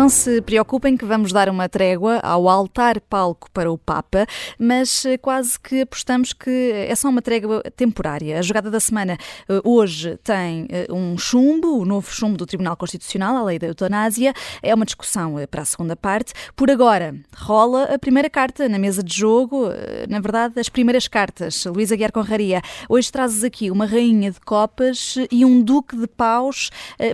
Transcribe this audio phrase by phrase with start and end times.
[0.00, 4.26] Não se preocupem que vamos dar uma trégua ao altar-palco para o Papa,
[4.58, 8.38] mas eh, quase que apostamos que é só uma trégua temporária.
[8.38, 12.78] A jogada da semana eh, hoje tem eh, um chumbo, o novo chumbo do Tribunal
[12.78, 14.32] Constitucional, a lei da eutanásia.
[14.62, 16.32] É uma discussão para a segunda parte.
[16.56, 19.66] Por agora, rola a primeira carta na mesa de jogo,
[20.08, 21.66] na verdade, as primeiras cartas.
[21.66, 26.70] Luísa Guiar Conraria, hoje trazes aqui uma rainha de copas e um duque de paus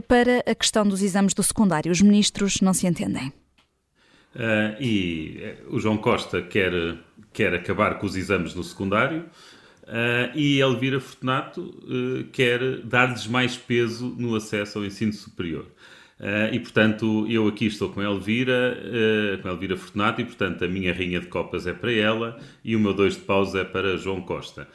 [0.07, 1.91] para a questão dos exames do secundário.
[1.91, 3.33] Os ministros não se entendem.
[4.37, 6.71] Uh, e eh, o João Costa quer,
[7.33, 9.25] quer acabar com os exames no secundário
[9.85, 15.65] uh, e Elvira Fortunato uh, quer dar-lhes mais peso no acesso ao ensino superior.
[16.53, 18.79] e, portanto, eu aqui estou com Elvira,
[19.43, 22.81] com Elvira Fortunato, e, portanto, a minha rinha de copas é para ela e o
[22.81, 24.67] meu dois de paus é para João Costa.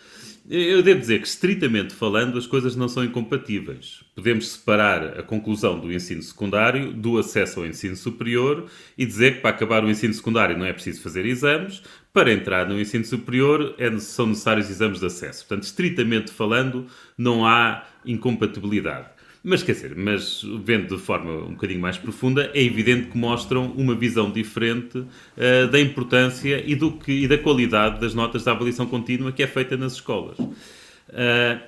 [0.49, 4.03] Eu devo dizer que, estritamente falando, as coisas não são incompatíveis.
[4.15, 8.65] Podemos separar a conclusão do ensino secundário do acesso ao ensino superior
[8.97, 12.67] e dizer que para acabar o ensino secundário não é preciso fazer exames, para entrar
[12.67, 15.45] no ensino superior é, são necessários exames de acesso.
[15.45, 16.87] Portanto, estritamente falando,
[17.17, 19.09] não há incompatibilidade.
[19.43, 23.71] Mas quer dizer, mas vendo de forma um bocadinho mais profunda, é evidente que mostram
[23.71, 28.51] uma visão diferente uh, da importância e, do que, e da qualidade das notas da
[28.51, 30.37] avaliação contínua que é feita nas escolas.
[30.37, 31.59] Uh,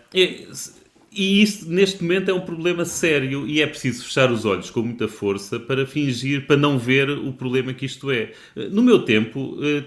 [1.16, 4.81] e isso, neste momento, é um problema sério e é preciso fechar os olhos com
[4.81, 8.31] muita força para fingir, para não ver o problema que isto é.
[8.72, 9.84] No meu tempo, eh,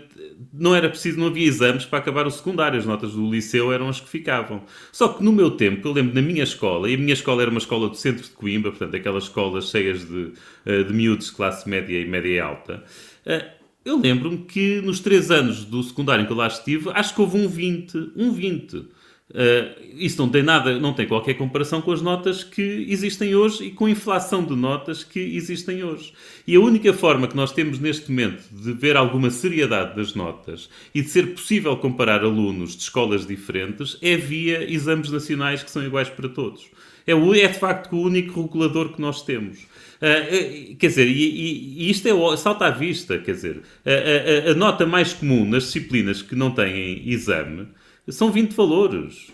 [0.53, 3.89] não era preciso, não havia exames para acabar o secundário, as notas do liceu eram
[3.89, 4.63] as que ficavam.
[4.93, 7.51] Só que no meu tempo, eu lembro na minha escola, e a minha escola era
[7.51, 10.33] uma escola do centro de Coimbra, portanto, aquelas escolas cheias de,
[10.65, 12.85] eh, de miúdos de classe média e média alta.
[13.25, 13.47] Eh,
[13.85, 17.21] eu lembro-me que nos três anos do secundário em que eu lá estive, acho que
[17.21, 18.96] houve um 20, um 20.
[19.29, 23.65] Uh, isso não tem nada, não tem qualquer comparação com as notas que existem hoje
[23.65, 26.13] e com a inflação de notas que existem hoje.
[26.47, 30.71] E a única forma que nós temos neste momento de ver alguma seriedade das notas
[30.95, 35.85] e de ser possível comparar alunos de escolas diferentes é via exames nacionais que são
[35.85, 36.71] iguais para todos.
[37.05, 39.59] É, é de facto o único regulador que nós temos.
[39.97, 44.55] Uh, quer dizer, e, e, isto é salta à vista, quer dizer, a, a, a
[44.55, 47.67] nota mais comum nas disciplinas que não têm exame
[48.09, 49.29] são 20 valores.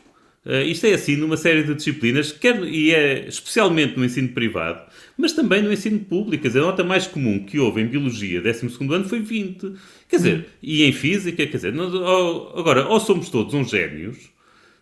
[0.45, 4.83] Uh, isto é assim numa série de disciplinas, quer, e é especialmente no ensino privado,
[5.17, 6.43] mas também no ensino público.
[6.43, 9.75] Quer dizer, a nota mais comum que houve em Biologia, 12 ano, foi 20.
[10.09, 10.45] Quer dizer, hum.
[10.61, 14.17] e em Física, quer dizer, nós, ou, agora, ou somos todos uns génios,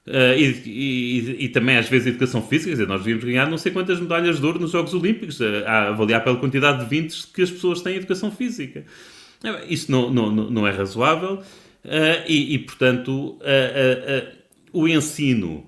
[0.06, 3.58] uh, e, e, e, também às vezes Educação Física, quer dizer, nós devíamos ganhar não
[3.58, 7.26] sei quantas medalhas de ouro nos Jogos Olímpicos, a, a avaliar pela quantidade de 20
[7.34, 8.86] que as pessoas têm em Educação Física.
[9.68, 11.42] Isso não, não, não é razoável.
[11.84, 14.28] Uh, e, e, portanto, uh, uh,
[14.72, 15.66] o ensino,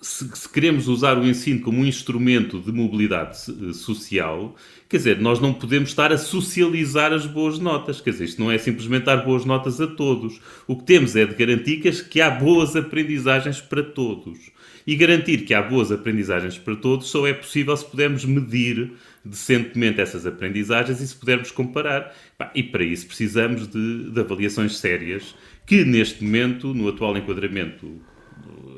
[0.00, 3.36] se, se, queremos usar o ensino como um instrumento de mobilidade
[3.74, 4.54] social,
[4.88, 8.00] quer dizer, nós não podemos estar a socializar as boas notas.
[8.00, 10.40] Quer dizer, isto não é simplesmente dar boas notas a todos.
[10.66, 14.38] O que temos é de garantir que, que há boas aprendizagens para todos.
[14.86, 18.92] E garantir que há boas aprendizagens para todos só é possível se pudermos medir
[19.28, 22.14] decentemente essas aprendizagens e se pudermos comparar.
[22.54, 25.34] E para isso precisamos de, de avaliações sérias,
[25.66, 28.00] que neste momento, no atual enquadramento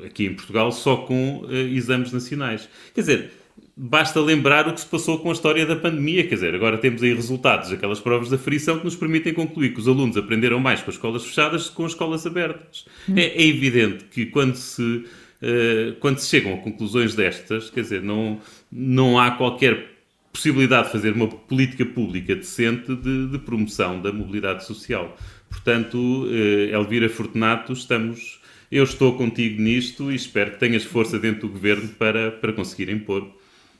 [0.05, 2.69] aqui em Portugal, só com uh, exames nacionais.
[2.93, 3.31] Quer dizer,
[3.75, 6.27] basta lembrar o que se passou com a história da pandemia.
[6.27, 9.79] Quer dizer, agora temos aí resultados daquelas provas da frição que nos permitem concluir que
[9.79, 12.85] os alunos aprenderam mais com as escolas fechadas do que com as escolas abertas.
[13.07, 13.13] Hum.
[13.15, 18.01] É, é, evidente que quando se, uh, quando se chegam a conclusões destas, quer dizer,
[18.01, 18.39] não,
[18.71, 19.98] não há qualquer
[20.31, 25.17] possibilidade de fazer uma política pública decente de, de promoção da mobilidade social.
[25.49, 28.39] Portanto, eh, Elvira Fortunato, estamos,
[28.71, 32.89] eu estou contigo nisto e espero que tenhas força dentro do governo para, para conseguir
[32.89, 33.27] impor.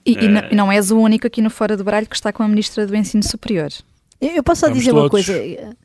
[0.05, 2.41] E, uh, e não és o único aqui no Fora do Baralho que está com
[2.41, 3.69] a Ministra do Ensino Superior.
[4.19, 5.03] Eu posso só dizer todos.
[5.03, 5.33] uma coisa,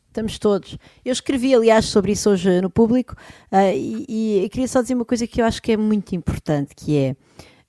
[0.09, 0.79] estamos todos.
[1.05, 3.15] Eu escrevi, aliás, sobre isso hoje no público
[3.53, 6.75] uh, e, e queria só dizer uma coisa que eu acho que é muito importante,
[6.75, 7.17] que é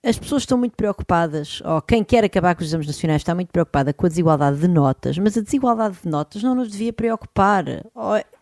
[0.06, 3.52] as pessoas estão muito preocupadas, ou quem quer acabar com os exames nacionais está muito
[3.52, 7.66] preocupada com a desigualdade de notas, mas a desigualdade de notas não nos devia preocupar.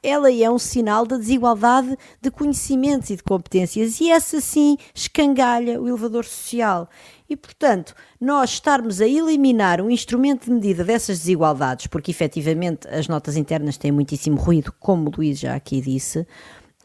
[0.04, 5.80] Ela é um sinal da desigualdade de conhecimentos e de competências, e essa sim escangalha
[5.82, 6.90] o elevador social.
[7.30, 13.08] E, portanto, nós estarmos a eliminar um instrumento de medida dessas desigualdades, porque efetivamente as
[13.08, 16.28] notas internas têm muitíssimo ruído, como o Luís já aqui disse,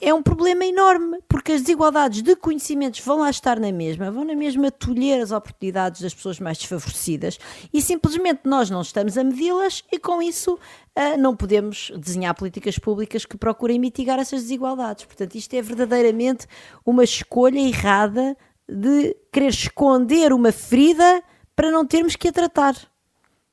[0.01, 4.25] é um problema enorme, porque as desigualdades de conhecimentos vão lá estar na mesma, vão
[4.25, 7.39] na mesma tolher as oportunidades das pessoas mais desfavorecidas
[7.73, 12.79] e simplesmente nós não estamos a medi-las e com isso uh, não podemos desenhar políticas
[12.79, 15.05] públicas que procurem mitigar essas desigualdades.
[15.05, 16.47] Portanto, isto é verdadeiramente
[16.87, 18.37] uma escolha errada
[18.69, 21.23] de querer esconder uma ferida
[21.57, 22.77] para não termos que a tratar.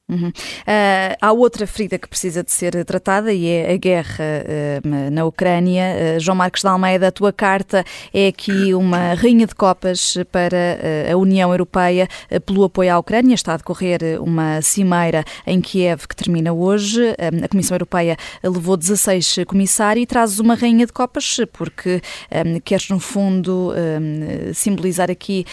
[0.07, 0.27] Uhum.
[0.27, 4.23] Uh, há outra ferida que precisa de ser tratada e é a guerra
[4.83, 5.83] uh, na Ucrânia.
[6.17, 10.79] Uh, João Marcos de Almeida, a tua carta é aqui uma rainha de copas para
[11.11, 12.07] a União Europeia
[12.45, 13.33] pelo apoio à Ucrânia.
[13.33, 17.01] Está a decorrer uma cimeira em Kiev que termina hoje.
[17.43, 22.89] a Comissão Europeia levou 16 comissários e trazes uma rainha de copas porque um, queres,
[22.89, 25.45] no fundo, um, simbolizar aqui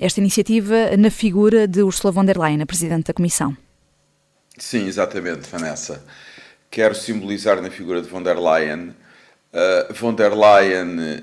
[0.00, 3.56] esta iniciativa na figura de Ursula von der Leyen, a Presidente da Comissão.
[4.58, 6.02] Sim, exatamente, Vanessa.
[6.68, 8.92] Quero simbolizar na figura de von der Leyen.
[9.52, 11.22] Uh, von der Leyen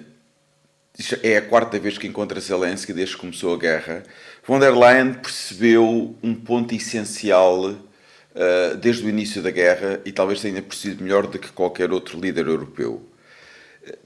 [1.21, 4.03] é a quarta vez que encontra Zelensky desde que começou a guerra.
[4.47, 10.39] Von der Leyen percebeu um ponto essencial uh, desde o início da guerra e talvez
[10.39, 13.03] tenha percebido melhor do que qualquer outro líder europeu.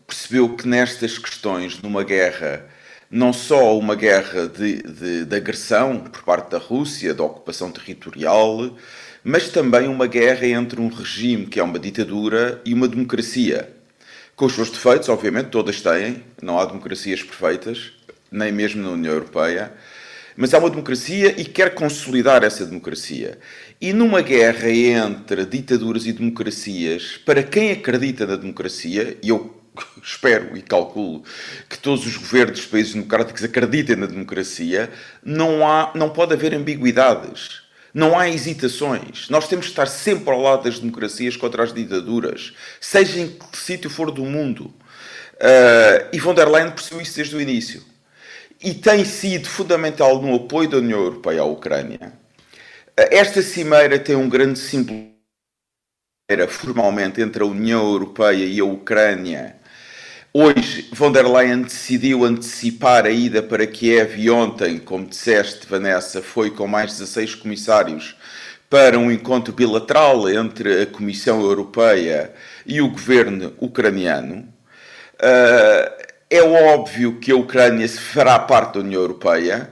[0.07, 2.65] Percebeu que nestas questões, numa guerra,
[3.11, 8.75] não só uma guerra de, de, de agressão por parte da Rússia, da ocupação territorial,
[9.23, 13.69] mas também uma guerra entre um regime que é uma ditadura e uma democracia.
[14.35, 17.91] Com os seus defeitos, obviamente, todas têm, não há democracias perfeitas,
[18.31, 19.73] nem mesmo na União Europeia,
[20.37, 23.37] mas há uma democracia e quer consolidar essa democracia.
[23.81, 29.61] E numa guerra entre ditaduras e democracias, para quem acredita na democracia, e eu
[30.01, 31.23] espero e calculo
[31.67, 34.89] que todos os governos dos países democráticos acreditem na democracia,
[35.21, 37.68] não, há, não pode haver ambiguidades.
[37.93, 39.29] Não há hesitações.
[39.29, 43.57] Nós temos de estar sempre ao lado das democracias contra as ditaduras, seja em que
[43.57, 44.73] sítio for do mundo.
[45.35, 47.83] Uh, e von der Leyen percebeu isso desde o início.
[48.61, 52.13] E tem sido fundamental no apoio da União Europeia à Ucrânia.
[52.99, 55.09] Uh, esta cimeira tem um grande símbolo
[56.47, 59.58] formalmente entre a União Europeia e a Ucrânia
[60.31, 66.21] Hoje, von der Leyen decidiu antecipar a ida para Kiev e ontem, como disseste, Vanessa,
[66.21, 68.15] foi com mais 16 comissários
[68.69, 72.31] para um encontro bilateral entre a Comissão Europeia
[72.63, 74.47] e o governo ucraniano.
[75.15, 79.67] Uh, é óbvio que a Ucrânia fará parte da União Europeia.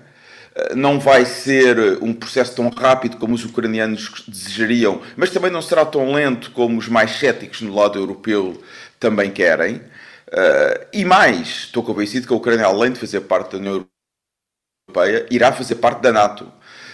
[0.55, 5.61] Uh, não vai ser um processo tão rápido como os ucranianos desejariam, mas também não
[5.61, 8.59] será tão lento como os mais céticos no lado europeu
[8.99, 9.81] também querem.
[10.29, 13.87] Uh, e mais, estou convencido que a Ucrânia, além de fazer parte da União
[14.89, 16.51] Europeia, irá fazer parte da NATO.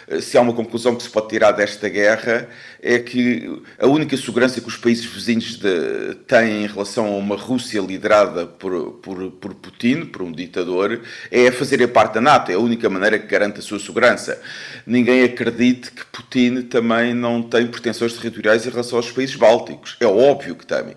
[0.07, 2.47] Uh, se há uma conclusão que se pode tirar desta guerra,
[2.81, 7.35] é que a única segurança que os países vizinhos de, têm em relação a uma
[7.35, 11.01] Rússia liderada por, por, por Putin, por um ditador,
[11.31, 12.51] é fazerem parte da NATO.
[12.51, 14.41] É a única maneira que garante a sua segurança.
[14.85, 19.95] Ninguém acredite que Putin também não tem pretensões territoriais em relação aos países bálticos.
[19.99, 20.95] É óbvio que tem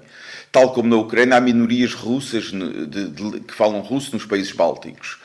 [0.57, 5.19] tal como na Ucrânia, há minorias russas de, de, que falam russo nos países bálticos.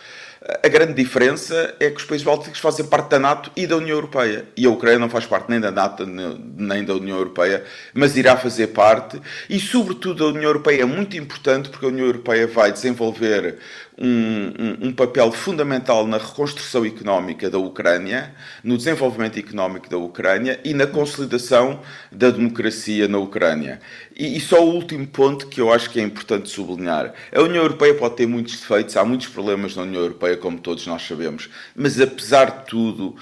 [0.43, 3.95] A grande diferença é que os países bálticos fazem parte da NATO e da União
[3.95, 4.47] Europeia.
[4.57, 8.35] E a Ucrânia não faz parte nem da NATO nem da União Europeia, mas irá
[8.35, 9.21] fazer parte.
[9.47, 13.59] E, sobretudo, a União Europeia é muito importante porque a União Europeia vai desenvolver
[14.01, 18.33] um, um, um, papel fundamental na reconstrução económica da Ucrânia,
[18.63, 21.79] no desenvolvimento económico da Ucrânia e na consolidação
[22.11, 23.79] da democracia na Ucrânia.
[24.17, 27.61] E, e, só o último ponto que eu acho que é importante sublinhar: a União
[27.61, 31.47] Europeia pode ter muitos defeitos, há muitos problemas na União Europeia, como todos nós sabemos,
[31.75, 33.15] mas apesar de tudo.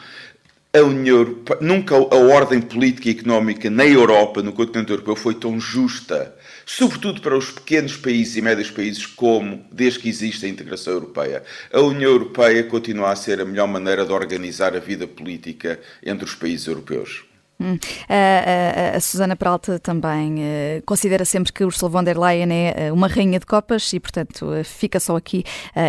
[0.71, 5.33] A União Europeia, nunca a ordem política e económica na Europa, no continente europeu, foi
[5.33, 6.36] tão justa
[6.71, 11.41] sobretudo para os pequenos países e médios países, como desde que existe a integração europeia.
[11.73, 16.25] A União Europeia continua a ser a melhor maneira de organizar a vida política entre
[16.25, 17.28] os países europeus.
[17.61, 17.77] Hum.
[18.07, 22.89] A, a, a, Susana Peralta também uh, considera sempre que Ursula von der Leyen é
[22.89, 25.43] uh, uma rainha de copas e, portanto, uh, fica só aqui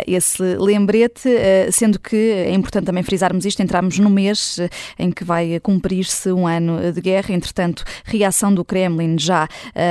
[0.06, 1.28] esse lembrete,
[1.72, 4.58] sendo que é importante também frisarmos isto, entramos no mês
[4.98, 9.48] em que vai cumprir-se um ano de guerra, entretanto, reação do Kremlin já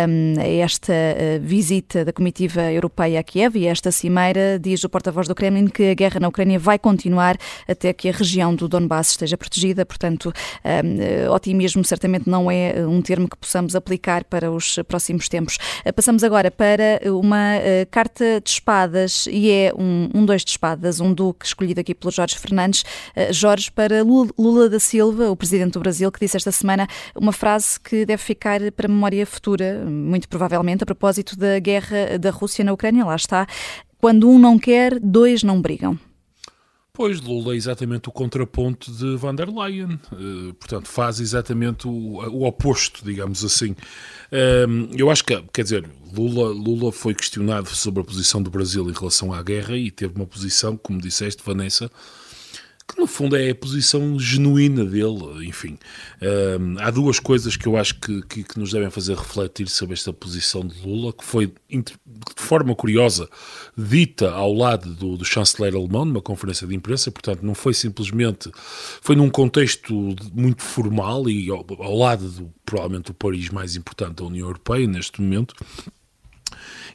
[0.08, 0.94] um, a esta
[1.42, 5.92] visita da comitiva europeia a Kiev e esta cimeira, diz o porta-voz do Kremlin que
[5.92, 10.34] a guerra na Ucrânia vai continuar até que a região do Donbass esteja protegida, portanto,
[10.64, 15.30] um, otimismo mesmo certamente não é eh, um termo que possamos aplicar para os próximos
[15.30, 15.58] tempos.
[15.86, 20.52] Eh, passamos agora para uma eh, carta de espadas e é um, um dois de
[20.52, 22.84] espadas, um duque escolhido aqui pelo Jorge Fernandes.
[23.32, 27.80] Jorge, para Lula da Silva, o presidente do Brasil, que disse esta semana uma frase
[27.80, 32.64] que deve ficar para a memória futura, muito provavelmente, a propósito da guerra da Rússia
[32.64, 33.06] na Ucrânia.
[33.06, 33.46] Lá está.
[34.00, 36.00] Quando um não quer, dois não brigam.
[37.00, 41.92] Pois, Lula é exatamente o contraponto de van der Leyen, uh, portanto, faz exatamente o,
[41.92, 43.72] o oposto, digamos assim.
[43.72, 48.90] Uh, eu acho que, quer dizer, Lula, Lula foi questionado sobre a posição do Brasil
[48.90, 51.90] em relação à guerra e teve uma posição, como disseste, Vanessa,
[52.90, 55.78] que no fundo é a posição genuína dele, enfim.
[56.80, 60.12] Há duas coisas que eu acho que, que, que, nos devem fazer refletir sobre esta
[60.12, 61.94] posição de Lula, que foi, de
[62.36, 63.30] forma curiosa,
[63.78, 68.52] dita ao lado do, do chanceler alemão, numa conferência de imprensa, portanto não foi simplesmente,
[69.02, 74.16] foi num contexto muito formal e ao, ao lado do, provavelmente, o país mais importante
[74.16, 75.54] da União Europeia neste momento.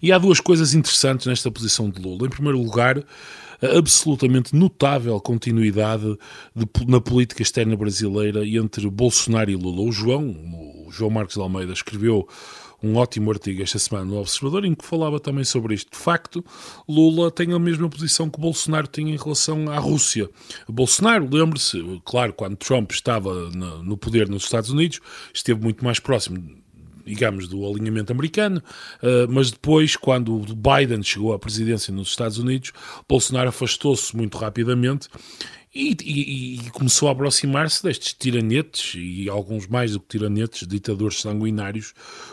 [0.02, 2.26] E há duas coisas interessantes nesta posição de Lula.
[2.26, 3.02] Em primeiro lugar,
[3.62, 6.18] absolutamente notável continuidade
[6.54, 9.82] de, na política externa brasileira entre Bolsonaro e Lula.
[9.82, 10.28] O João,
[10.86, 12.28] o João Marcos Almeida, escreveu
[12.82, 15.90] um ótimo artigo esta semana no Observador em que falava também sobre isto.
[15.90, 16.44] De facto,
[16.86, 20.28] Lula tem a mesma posição que Bolsonaro tinha em relação à Rússia.
[20.68, 23.50] Bolsonaro, lembre-se, claro, quando Trump estava
[23.82, 25.00] no poder nos Estados Unidos,
[25.32, 26.62] esteve muito mais próximo
[27.04, 28.62] digamos, do alinhamento americano,
[29.02, 32.72] uh, mas depois, quando Biden chegou à presidência nos Estados Unidos,
[33.08, 35.08] Bolsonaro afastou-se muito rapidamente
[35.74, 41.20] e, e, e, começou a aproximar-se destes tiranetes e alguns mais do que tiranetes, ditadores
[41.20, 41.92] sanguinários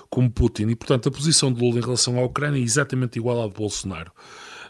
[0.09, 0.67] como Putin.
[0.67, 3.55] E, portanto, a posição de Lula em relação à Ucrânia é exatamente igual à de
[3.55, 4.11] Bolsonaro.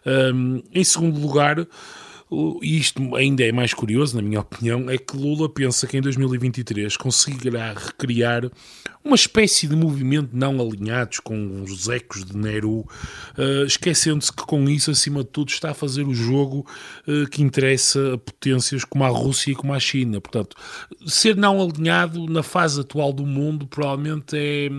[0.06, 1.68] Um, em segundo lugar,
[2.62, 6.02] e isto ainda é mais curioso, na minha opinião, é que Lula pensa que em
[6.02, 8.50] 2023 conseguirá recriar
[9.04, 12.88] uma espécie de movimento não alinhados com os ecos de Nero,
[13.38, 16.66] uh, esquecendo-se que com isso, acima de tudo, está a fazer o jogo
[17.06, 20.22] uh, que interessa a potências como a Rússia e como a China.
[20.22, 20.56] Portanto,
[21.06, 24.70] ser não alinhado na fase atual do mundo provavelmente é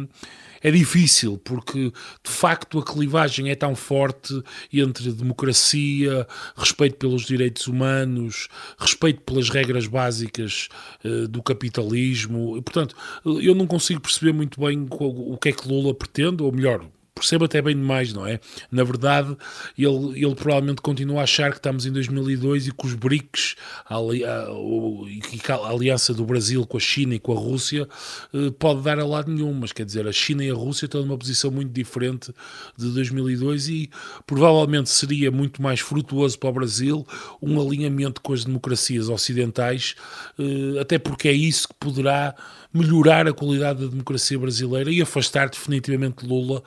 [0.63, 1.93] é difícil, porque
[2.23, 4.43] de facto a clivagem é tão forte
[4.73, 6.27] entre democracia,
[6.57, 10.69] respeito pelos direitos humanos, respeito pelas regras básicas
[11.05, 12.57] uh, do capitalismo.
[12.57, 16.53] E, portanto, eu não consigo perceber muito bem o que é que Lula pretende, ou
[16.53, 16.87] melhor,
[17.23, 18.41] percebo até bem demais, não é?
[18.71, 19.37] Na verdade,
[19.79, 23.55] ele, ele provavelmente continua a achar que estamos em 2002 e que os BRICS,
[23.89, 27.89] a, a, a, aliança do Brasil com a China e com a Rússia,
[28.35, 31.03] eh, pode dar a lado nenhum, mas quer dizer, a China e a Rússia estão
[31.03, 32.35] numa posição muito diferente
[32.77, 33.91] de 2002 e
[34.27, 37.07] provavelmente seria muito mais frutuoso para o Brasil
[37.41, 39.95] um alinhamento com as democracias ocidentais,
[40.39, 42.35] eh, até porque é isso que poderá
[42.73, 46.63] melhorar a qualidade da democracia brasileira e afastar definitivamente Lula,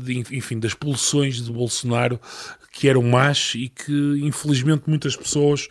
[0.00, 2.20] de, enfim, das pulsões de Bolsonaro
[2.72, 5.68] que eram más e que infelizmente muitas pessoas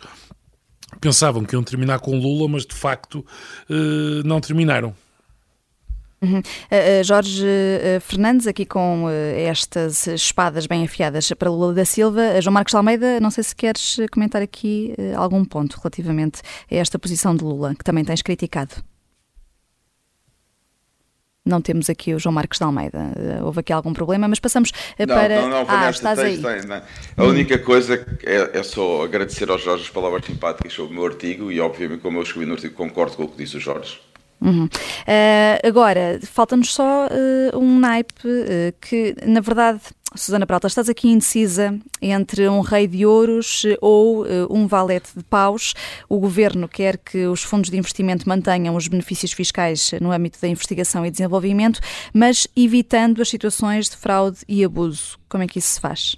[1.00, 3.24] pensavam que iam terminar com Lula, mas de facto
[3.68, 4.94] eh, não terminaram.
[6.22, 6.40] Uhum.
[6.40, 12.38] Uh, Jorge uh, Fernandes, aqui com estas espadas bem afiadas para Lula da Silva.
[12.42, 17.34] João Marcos Almeida, não sei se queres comentar aqui algum ponto relativamente a esta posição
[17.34, 18.84] de Lula, que também tens criticado.
[21.46, 22.98] Não temos aqui o João Marcos de Almeida.
[22.98, 25.40] Uh, houve aqui algum problema, mas passamos uh, não, para.
[25.40, 26.36] Não, não, ah, estás aí.
[26.36, 26.82] Tem, não.
[27.16, 31.06] A única coisa é, é, só agradecer aos Jorge as palavras simpáticas sobre o meu
[31.06, 33.98] artigo e, obviamente, como eu escrevi no artigo, concordo com o que disse o Jorge.
[34.40, 34.64] Uhum.
[34.64, 39.80] Uh, agora, falta-nos só uh, um naipe uh, que, na verdade,
[40.16, 45.72] Susana Prata, estás aqui indecisa entre um rei de ouros ou um valete de paus.
[46.08, 50.48] O governo quer que os fundos de investimento mantenham os benefícios fiscais no âmbito da
[50.48, 51.80] investigação e desenvolvimento,
[52.12, 55.16] mas evitando as situações de fraude e abuso.
[55.28, 56.16] Como é que isso se faz?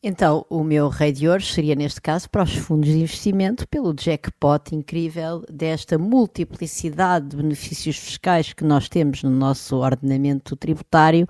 [0.00, 3.94] Então, o meu rei de ouros seria, neste caso, para os fundos de investimento, pelo
[3.94, 11.26] jackpot incrível desta multiplicidade de benefícios fiscais que nós temos no nosso ordenamento tributário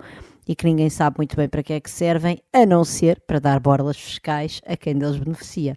[0.47, 3.39] e que ninguém sabe muito bem para que é que servem, a não ser para
[3.39, 5.75] dar borlas fiscais a quem deles beneficia.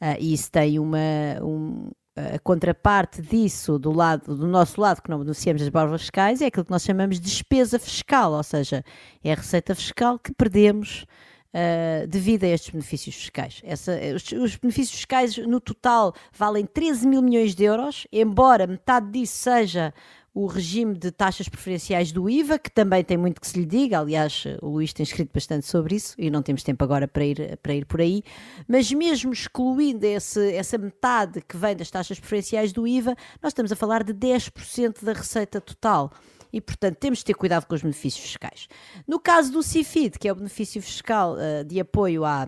[0.00, 0.98] Uh, e isso tem uma.
[1.42, 6.42] Um, a contraparte disso, do, lado, do nosso lado, que não beneficiamos das borlas fiscais,
[6.42, 8.84] é aquilo que nós chamamos de despesa fiscal, ou seja,
[9.24, 11.06] é a receita fiscal que perdemos
[11.54, 13.60] uh, devido a estes benefícios fiscais.
[13.64, 19.10] Essa, os, os, benefícios fiscais no total valem 13 mil milhões de euros, embora metade
[19.10, 19.94] disso seja
[20.34, 23.98] o regime de taxas preferenciais do IVA, que também tem muito que se lhe diga,
[23.98, 27.58] aliás, o Luís tem escrito bastante sobre isso e não temos tempo agora para ir,
[27.62, 28.22] para ir por aí,
[28.66, 33.70] mas mesmo excluindo esse, essa metade que vem das taxas preferenciais do IVA, nós estamos
[33.72, 36.10] a falar de 10% da receita total.
[36.50, 38.68] E, portanto, temos de ter cuidado com os benefícios fiscais.
[39.08, 42.46] No caso do CIFID, que é o benefício fiscal uh, de apoio à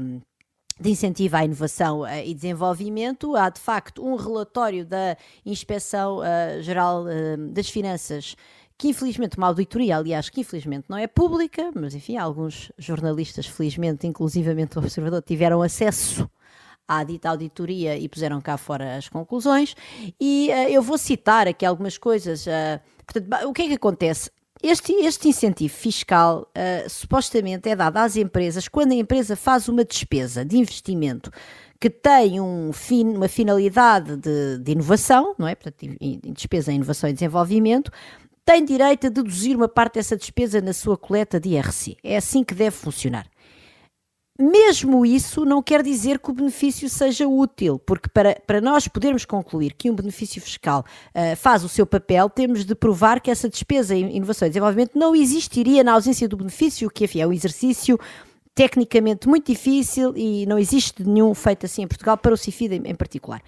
[0.79, 6.63] de incentivo à inovação uh, e desenvolvimento, há de facto um relatório da Inspeção uh,
[6.63, 8.37] Geral uh, das Finanças
[8.77, 14.05] que infelizmente uma auditoria, aliás, que infelizmente não é pública, mas enfim, alguns jornalistas, felizmente,
[14.05, 16.29] inclusivamente o Observador, tiveram acesso
[16.87, 19.77] à dita auditoria e puseram cá fora as conclusões.
[20.21, 22.47] E eu vou citar aqui algumas coisas
[23.07, 24.31] Portanto, o que é que acontece?
[24.67, 29.85] Este, este incentivo fiscal uh, supostamente é dado às empresas quando a empresa faz uma
[29.85, 31.31] despesa de investimento
[31.79, 35.55] que tem um fin, uma finalidade de, de, inovação, não é?
[35.55, 37.93] Portanto, em, despesa em inovação e desenvolvimento,
[38.43, 41.99] tem direito a deduzir uma parte dessa despesa na sua coleta de IRC.
[42.03, 43.27] É assim que deve funcionar.
[44.37, 49.25] Mesmo isso não quer dizer que o benefício seja útil, porque para, para nós podermos
[49.25, 53.49] concluir que um benefício fiscal uh, faz o seu papel, temos de provar que essa
[53.49, 57.33] despesa em inovação e desenvolvimento não existiria na ausência do benefício, que enfim, é um
[57.33, 57.97] exercício
[58.55, 62.91] tecnicamente muito difícil e não existe nenhum feito assim em Portugal para o CIFID em,
[62.91, 63.41] em particular.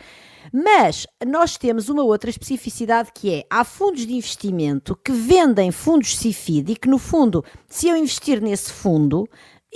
[0.53, 6.17] Mas nós temos uma outra especificidade que é: há fundos de investimento que vendem fundos
[6.17, 9.29] CIFID e que, no fundo, se eu investir nesse fundo,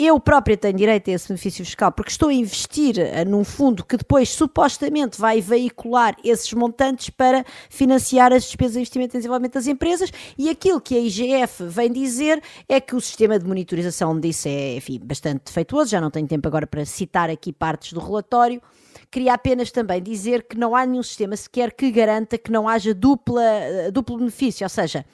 [0.07, 3.85] eu própria tenho direito a esse benefício fiscal porque estou a investir uh, num fundo
[3.85, 9.55] que depois supostamente vai veicular esses montantes para financiar as despesas de investimento e desenvolvimento
[9.55, 10.11] das empresas.
[10.39, 14.77] E aquilo que a IGF vem dizer é que o sistema de monitorização disso é
[14.77, 18.61] enfim, bastante defeituoso, já não tenho tempo agora para citar aqui partes do relatório,
[19.11, 22.95] Queria apenas também dizer que não há nenhum sistema sequer que garanta que não haja
[22.95, 25.05] dupla, eh, duplo benefício, ou seja,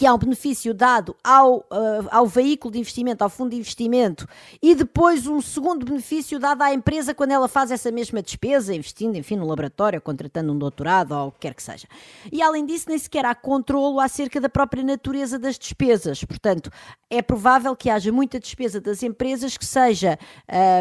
[0.00, 4.26] que há um benefício dado ao, uh, ao veículo de investimento, ao fundo de investimento,
[4.62, 9.16] e depois um segundo benefício dado à empresa quando ela faz essa mesma despesa, investindo,
[9.16, 11.86] enfim, no laboratório, contratando um doutorado ou o que quer que seja.
[12.32, 16.24] E além disso, nem sequer há controlo acerca da própria natureza das despesas.
[16.24, 16.70] Portanto,
[17.10, 20.18] é provável que haja muita despesa das empresas que seja,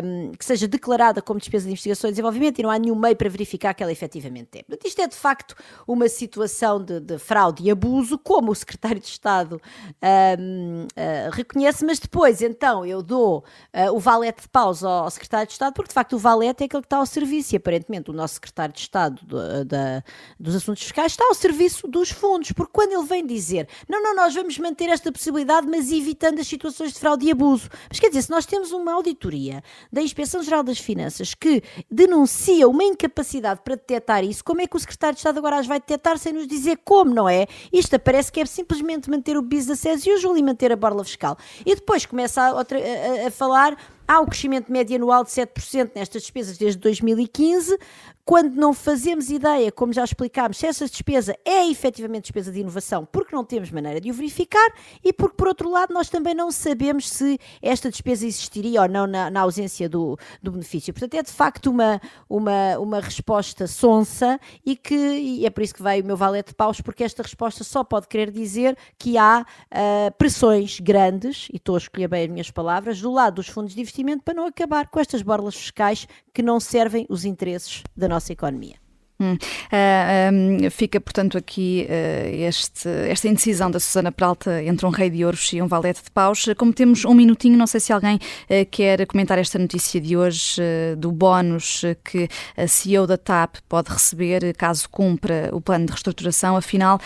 [0.02, 3.18] um, que seja declarada como despesa de investigação e desenvolvimento e não há nenhum meio
[3.18, 4.64] para verificar que ela efetivamente é.
[4.64, 9.02] Portanto, isto é de facto uma situação de, de fraude e abuso, como o secretário
[9.02, 9.60] de Estado uh,
[10.02, 15.48] ah, reconhece, mas depois então eu dou uh, o valete de pausa ao, ao, secretário
[15.48, 18.10] de Estado, porque de facto o valete é aquele que está ao serviço e aparentemente
[18.10, 20.04] o nosso secretário de Estado do, da,
[20.40, 24.16] dos Assuntos Fiscais está ao serviço dos fundos, porque quando ele vem dizer não, não,
[24.16, 27.70] nós vamos manter esta possibilidade, mas evitando as situações de fraude e abuso.
[27.88, 32.68] Mas quer dizer, se nós temos uma auditoria da Inspeção Geral das Finanças que denuncia
[32.68, 35.80] uma incapacidade para detectar isso, como é que o secretário de Estado agora as vai
[35.80, 37.48] detectar sem nos dizer como, não é?
[37.72, 41.38] Isto parece que é simplesmente manter o business as usual e manter a borla fiscal.
[41.66, 43.78] E depois começa a, a, a falar
[44.10, 47.78] Há um crescimento médio anual de 7% nestas despesas desde 2015,
[48.26, 53.08] quando não fazemos ideia, como já explicámos, se essa despesa é efetivamente despesa de inovação,
[53.12, 54.72] porque não temos maneira de o verificar
[55.04, 59.06] e porque, por outro lado, nós também não sabemos se esta despesa existiria ou não
[59.06, 60.92] na, na ausência do, do, benefício.
[60.92, 65.74] Portanto, é de facto uma, uma, uma resposta sonsa e que e é por isso
[65.74, 69.20] que veio o meu valete de paus, porque esta resposta só pode querer dizer que
[69.20, 73.48] há uh, pressões grandes, e estou a escolher bem as minhas palavras, do lado dos
[73.48, 77.26] fundos de investimento investimento para não acabar com estas borlas fiscais que não servem os
[77.26, 78.78] interesses da nossa economia.
[79.22, 79.34] Hum.
[79.34, 79.38] Uh,
[79.70, 85.10] ah, um, fica, portanto, aqui uh, este, esta indecisão da Susana Peralta entre um rei
[85.10, 86.46] de ouros e um valete de paus.
[86.58, 90.62] Como temos um minutinho, não sei se alguém uh, quer comentar esta notícia de hoje
[90.98, 96.56] do bónus que a CEO da TAP pode receber caso cumpra o plano de reestruturação.
[96.56, 97.00] Afinal,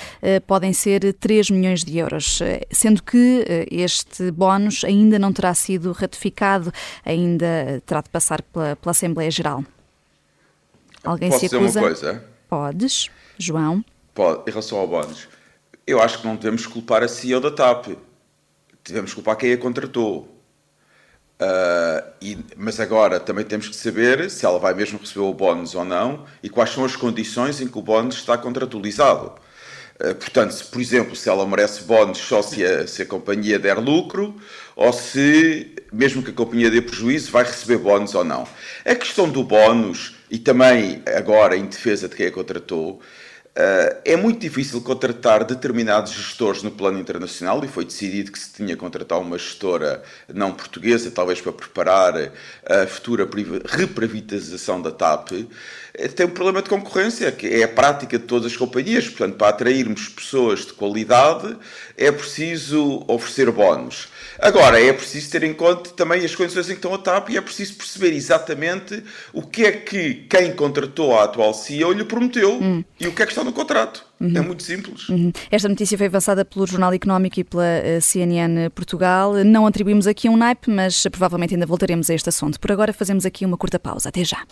[0.46, 2.40] podem ser 3 milhões de euros,
[2.72, 6.72] sendo que este bónus ainda não terá sido ratificado,
[7.04, 9.64] ainda terá de passar pela, pela Assembleia Geral.
[11.04, 11.68] Alguém Posso se acusa?
[11.68, 12.24] dizer uma coisa?
[12.50, 13.84] Podes, João.
[14.14, 15.28] Pode, em relação ao bónus.
[15.86, 17.88] Eu acho que não devemos culpar a CEO da TAP.
[18.86, 20.34] Devemos culpar quem a contratou.
[21.42, 25.76] Uh, e, mas agora também temos que saber se ela vai mesmo receber o bónus
[25.76, 29.34] ou não e quais são as condições em que o bónus está contratualizado.
[30.00, 33.60] Uh, portanto, se, por exemplo, se ela merece bónus só se a, se a companhia
[33.60, 34.36] der lucro
[34.76, 38.48] ou se, mesmo que a companhia dê prejuízo, vai receber bónus ou não.
[38.86, 43.00] A questão do bónus e também agora em defesa de quem a contratou,
[43.56, 48.52] Uh, é muito difícil contratar determinados gestores no plano internacional e foi decidido que se
[48.52, 50.02] tinha contratar uma gestora
[50.34, 52.16] não portuguesa, talvez para preparar
[52.66, 53.30] a futura
[53.64, 55.34] reprivatização da TAP.
[55.34, 55.48] Uh,
[56.16, 59.08] tem um problema de concorrência, que é a prática de todas as companhias.
[59.08, 61.56] Portanto, para atrairmos pessoas de qualidade,
[61.96, 64.08] é preciso oferecer bónus.
[64.44, 67.38] Agora, é preciso ter em conta também as condições em que estão a TAP e
[67.38, 69.02] é preciso perceber exatamente
[69.32, 72.84] o que é que quem contratou a atual CEO lhe prometeu hum.
[73.00, 74.06] e o que é que está no contrato.
[74.20, 74.34] Uhum.
[74.36, 75.08] É muito simples.
[75.08, 75.32] Uhum.
[75.50, 79.34] Esta notícia foi avançada pelo Jornal Económico e pela eh, CNN Portugal.
[79.46, 82.60] Não atribuímos aqui um naipe, mas provavelmente ainda voltaremos a este assunto.
[82.60, 84.10] Por agora, fazemos aqui uma curta pausa.
[84.10, 84.46] Até já.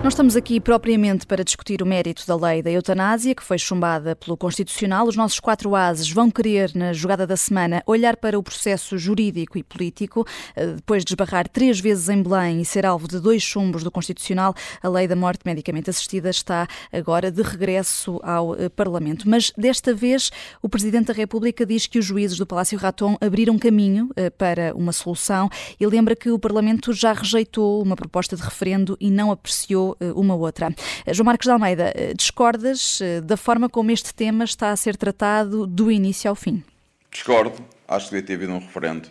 [0.00, 4.14] Não estamos aqui propriamente para discutir o mérito da lei da eutanásia, que foi chumbada
[4.14, 5.08] pelo Constitucional.
[5.08, 9.58] Os nossos quatro ases vão querer, na jogada da semana, olhar para o processo jurídico
[9.58, 10.24] e político.
[10.54, 13.90] Eh, depois de esbarrar três vezes em Belém e ser alvo de dois chumbos do
[13.90, 19.28] Constitucional, a lei da morte medicamente assistida está agora de regresso ao eh, Parlamento.
[19.28, 20.30] Mas desta vez,
[20.62, 24.72] o Presidente da República diz que os juízes do Palácio Raton abriram caminho eh, para
[24.76, 29.32] uma solução e lembra que o Parlamento já rejeitou uma proposta de referendo e não
[29.32, 30.74] apreciou uma outra.
[31.06, 34.96] Eh, João Marcos de Almeida, eh, discordas da forma como este tema está a ser
[34.96, 36.62] tratado do início ao fim?
[37.10, 37.64] Discordo.
[37.86, 39.08] Acho que devia ter havido um referendo.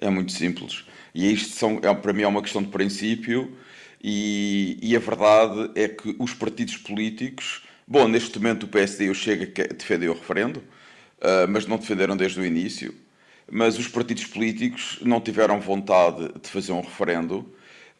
[0.00, 0.84] É muito simples.
[1.14, 3.56] E isto são, é, para mim é uma questão de princípio
[4.02, 9.10] e, e, a verdade é que os partidos políticos, bom, neste momento o PSD e
[9.10, 10.62] o Chega defendem o referendo,
[11.48, 12.94] mas não defenderam desde o início,
[13.50, 17.50] mas os partidos políticos não tiveram vontade de fazer um referendo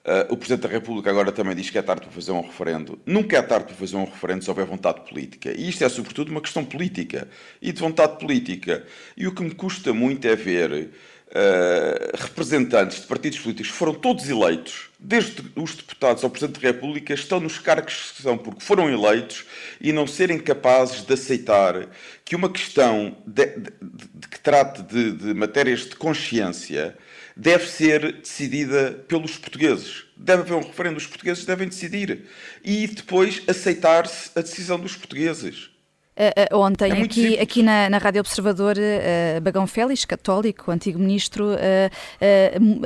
[0.06, 2.96] Uh, o Presidente da República agora também diz que é tarde para fazer um referendo.
[3.04, 5.50] Nunca é tarde para fazer um referendo se houver vontade política.
[5.50, 7.26] E isto é, sobretudo, uma questão política
[7.60, 8.86] e de vontade política.
[9.16, 13.94] E o que me custa muito é ver uh, representantes de partidos políticos que foram
[13.94, 18.60] todos eleitos, desde os deputados ao Presidente da República, estão nos cargos que são porque
[18.60, 19.44] foram eleitos
[19.80, 21.88] e não serem capazes de aceitar
[22.24, 26.96] que uma questão de, de, de, que trate de matérias de consciência
[27.36, 30.04] deve ser decidida pelos portugueses.
[30.16, 32.24] Deve haver um referendo, os portugueses devem decidir.
[32.64, 35.70] E depois aceitar-se a decisão dos portugueses.
[36.16, 40.98] Uh, uh, ontem, é aqui, aqui na, na Rádio Observador, uh, Bagão Félix, católico, antigo
[40.98, 41.50] ministro,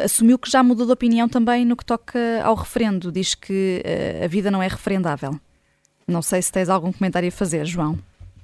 [0.04, 3.12] assumiu que já mudou de opinião também no que toca ao referendo.
[3.12, 3.84] Diz que
[4.22, 5.38] a vida não é referendável.
[6.08, 7.96] Não sei se tens algum comentário a fazer, João.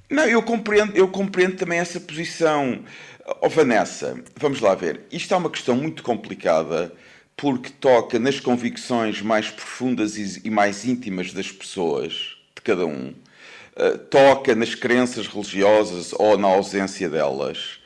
[0.08, 2.84] Não, eu compreendo, eu compreendo também essa posição.
[3.28, 5.00] Oh, Vanessa, vamos lá ver.
[5.10, 6.92] Isto é uma questão muito complicada
[7.36, 13.12] porque toca nas convicções mais profundas e mais íntimas das pessoas, de cada um.
[13.76, 17.80] Uh, toca nas crenças religiosas ou na ausência delas.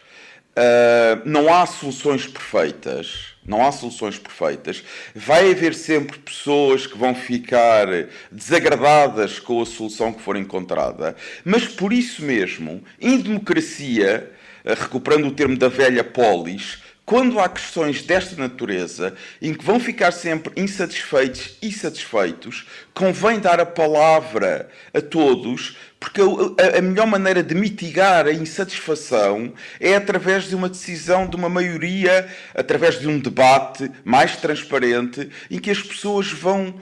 [0.50, 3.34] Uh, não há soluções perfeitas.
[3.42, 4.84] Não há soluções perfeitas.
[5.14, 7.86] Vai haver sempre pessoas que vão ficar
[8.30, 11.16] desagradadas com a solução que for encontrada.
[11.46, 16.78] Mas por isso mesmo, em democracia, eh, recuperando o termo da velha polis,
[17.10, 23.58] quando há questões desta natureza em que vão ficar sempre insatisfeitos e satisfeitos, convém dar
[23.58, 30.44] a palavra a todos, porque a, a, melhor maneira de mitigar a insatisfação é através
[30.44, 35.82] de uma decisão de uma maioria, através de um debate mais transparente, em que as
[35.82, 36.76] pessoas vão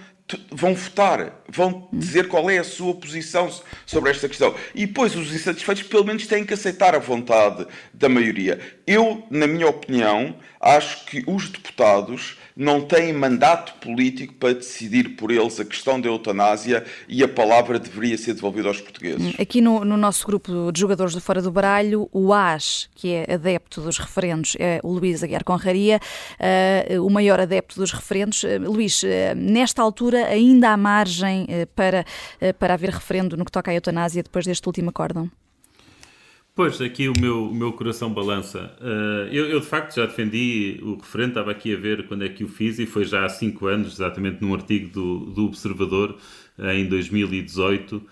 [0.50, 3.50] vão votar, vão dizer qual é a sua posição
[3.86, 4.54] sobre esta questão.
[4.74, 8.60] E depois os insatisfeitos, pelo menos, têm que aceitar a vontade da maioria.
[8.86, 15.30] Eu, na minha opinião, acho que os deputados não têm mandato político para decidir por
[15.30, 19.38] eles a questão da eutanásia e a palavra deveria ser devolvida aos portugueses.
[19.38, 23.34] Aqui no, no nosso grupo de jogadores do Fora do Baralho, o AS, que é
[23.34, 26.00] adepto dos referendos, é o Luís Aguiar Conraria,
[26.90, 28.42] uh, o maior adepto dos referendos.
[28.42, 32.04] Uh, Luís, uh, nesta altura ainda há margem para,
[32.58, 35.30] para haver referendo no que toca à eutanásia depois deste último acórdão?
[36.58, 38.76] Pois, aqui o meu, o meu coração balança.
[38.80, 42.28] Uh, eu, eu, de facto, já defendi o referente, estava aqui a ver quando é
[42.28, 46.18] que o fiz, e foi já há cinco anos, exatamente num artigo do, do Observador,
[46.58, 48.04] em 2018, uh,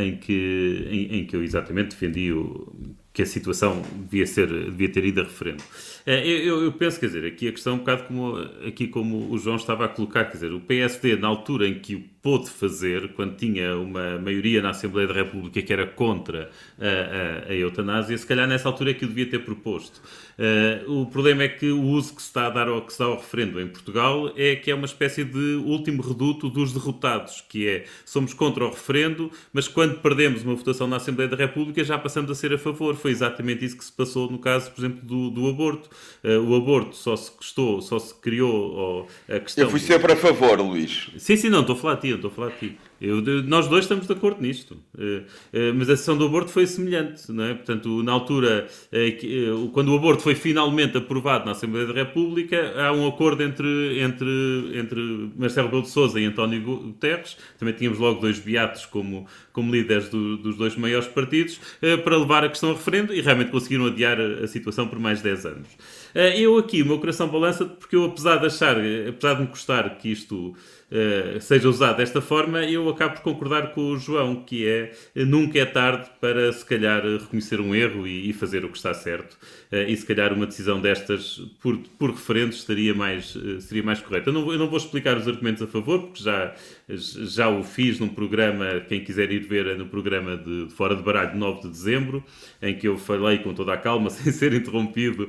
[0.00, 4.88] em, que, em, em, que eu exatamente defendi o, que a situação devia, ser, devia
[4.88, 5.62] ter ido a referendo.
[6.04, 8.36] Eu, eu, penso, quer dizer, aqui a questão é um bocado como,
[8.66, 11.94] aqui como o João estava a colocar, quer dizer, o PSD, na altura em que
[11.94, 17.48] o pôde fazer, quando tinha uma maioria na Assembleia da República que era contra a,
[17.48, 20.00] a, a eutanásia, se calhar nessa altura é que o devia ter proposto.
[20.38, 22.98] Uh, o problema é que o uso que se está a dar ao, que se
[22.98, 27.44] dá ao referendo em Portugal é que é uma espécie de último reduto dos derrotados,
[27.48, 31.82] que é somos contra o referendo, mas quando perdemos uma votação na Assembleia da República
[31.84, 32.94] já passamos a ser a favor.
[32.94, 35.90] Foi exatamente isso que se passou no caso, por exemplo, do, do aborto.
[36.22, 39.64] Uh, o aborto só se custou, só se criou a questão.
[39.64, 41.10] Eu fui sempre a favor, Luís.
[41.18, 42.76] Sim, sim, não, estou a falar a ti, estou a falar a ti.
[43.00, 44.78] Eu, nós dois estamos de acordo nisto.
[44.94, 45.22] Uh,
[45.52, 47.54] uh, mas a sessão do aborto foi semelhante, não é?
[47.54, 52.92] Portanto, na altura, uh, quando o aborto foi finalmente aprovado na Assembleia da República, há
[52.92, 57.36] um acordo entre, entre, entre Marcelo Rebelo de Sousa e António Guterres.
[57.58, 61.60] Também tínhamos logo dois beatos como, como líderes do, dos dois maiores partidos
[62.04, 65.46] para levar a questão a referendo e realmente conseguiram adiar a, situação por mais 10
[65.46, 65.68] anos.
[66.14, 68.76] Eu aqui, o meu coração balança porque eu, apesar de achar,
[69.08, 70.54] apesar de me custar que isto
[70.92, 75.58] uh, seja usado desta forma, eu acabo por concordar com o João, que é nunca
[75.58, 79.36] é tarde para se calhar reconhecer um erro e, e fazer o que está certo.
[79.72, 84.00] Uh, e se calhar uma decisão destas por, por referentes estaria mais, uh, seria mais
[84.00, 84.28] correta.
[84.28, 86.54] Eu não, eu não vou explicar os argumentos a favor, porque já,
[86.88, 90.94] já o fiz num programa, quem quiser ir ver é no programa de, de Fora
[90.94, 92.22] de Baralho de 9 de dezembro,
[92.60, 95.28] em que eu falei com toda a calma, sem ser interrompido,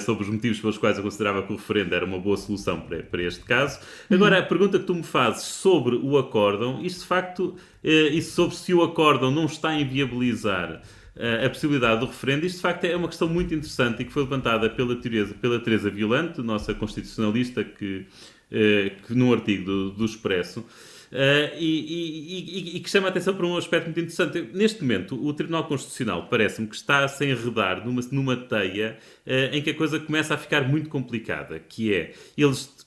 [0.00, 3.02] sobre os motivos pelos quais eu considerava que o referendo era uma boa solução para,
[3.02, 3.80] para este caso.
[4.10, 8.22] Agora, a pergunta que tu me fazes sobre o acórdão, isto de facto, eh, e
[8.22, 10.82] sobre se o acórdão não está a inviabilizar
[11.16, 14.12] eh, a possibilidade do referendo, isto de facto é uma questão muito interessante e que
[14.12, 18.06] foi levantada pela Teresa, pela Teresa Violante, nossa constitucionalista, que,
[18.52, 20.64] eh, que num artigo do, do Expresso,
[21.10, 24.50] Uh, e, e, e, que chama a atenção para um aspecto muito interessante.
[24.52, 29.56] Neste momento, o Tribunal Constitucional parece-me que está a se enredar numa, numa teia uh,
[29.56, 32.86] em que a coisa começa a ficar muito complicada, que é, eles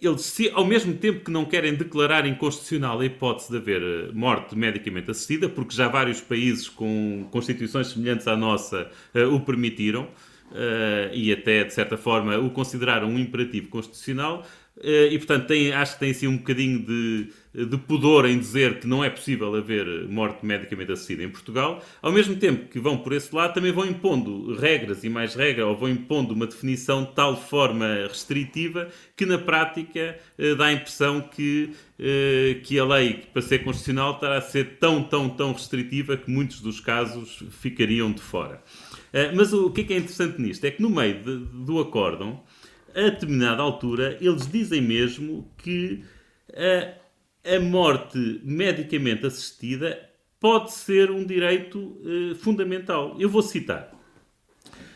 [0.00, 4.14] eles, se, ao mesmo tempo que não querem declarar inconstitucional a hipótese de haver uh,
[4.14, 10.08] morte medicamente assistida, porque já vários países com constituições semelhantes à nossa uh, o permitiram,
[11.14, 14.46] e até, de certa forma, o consideraram um imperativo constitucional,
[14.80, 18.80] eh, e portanto tem, acho que tem assim um bocadinho de, de pudor em dizer
[18.80, 22.96] que não é possível haver morte medicamente assistida em Portugal, ao mesmo tempo que vão
[22.96, 27.04] por esse lado, também vão impondo regras e mais regras, ou vão impondo uma definição
[27.04, 32.84] de tal forma restritiva que na prática eh, dá a impressão que, eh, que a
[32.84, 37.44] lei, para ser constitucional, estará a ser tão, tão, tão restritiva que muitos dos casos
[37.50, 38.62] ficariam de fora.
[39.36, 40.64] Mas o que é, que é interessante nisto?
[40.64, 42.42] É que no meio de, do acórdão,
[42.94, 46.02] a determinada altura, eles dizem mesmo que
[47.44, 49.98] a, morte medicamente assistida
[50.40, 53.16] pode ser um direito uh, fundamental.
[53.18, 53.92] Eu vou citar.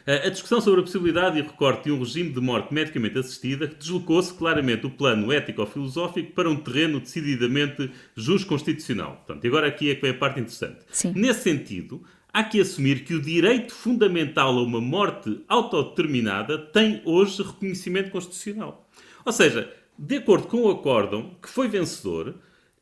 [0.07, 4.33] A discussão sobre a possibilidade e recorte de um regime de morte medicamente assistida deslocou-se
[4.33, 9.17] claramente o plano ético-filosófico para um terreno decididamente jus-constitucional.
[9.17, 10.79] Portanto, agora aqui é que vem a parte interessante.
[10.93, 11.13] Sim.
[11.13, 17.43] Nesse sentido, há que assumir que o direito fundamental a uma morte autodeterminada tem hoje
[17.43, 18.89] reconhecimento constitucional.
[19.25, 22.37] Ou seja, de acordo com o acórdão que foi vencedor,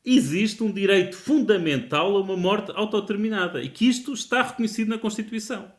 [0.05, 5.73] existe um direito fundamental a uma morte autodeterminada e que isto está reconhecido na Constituição.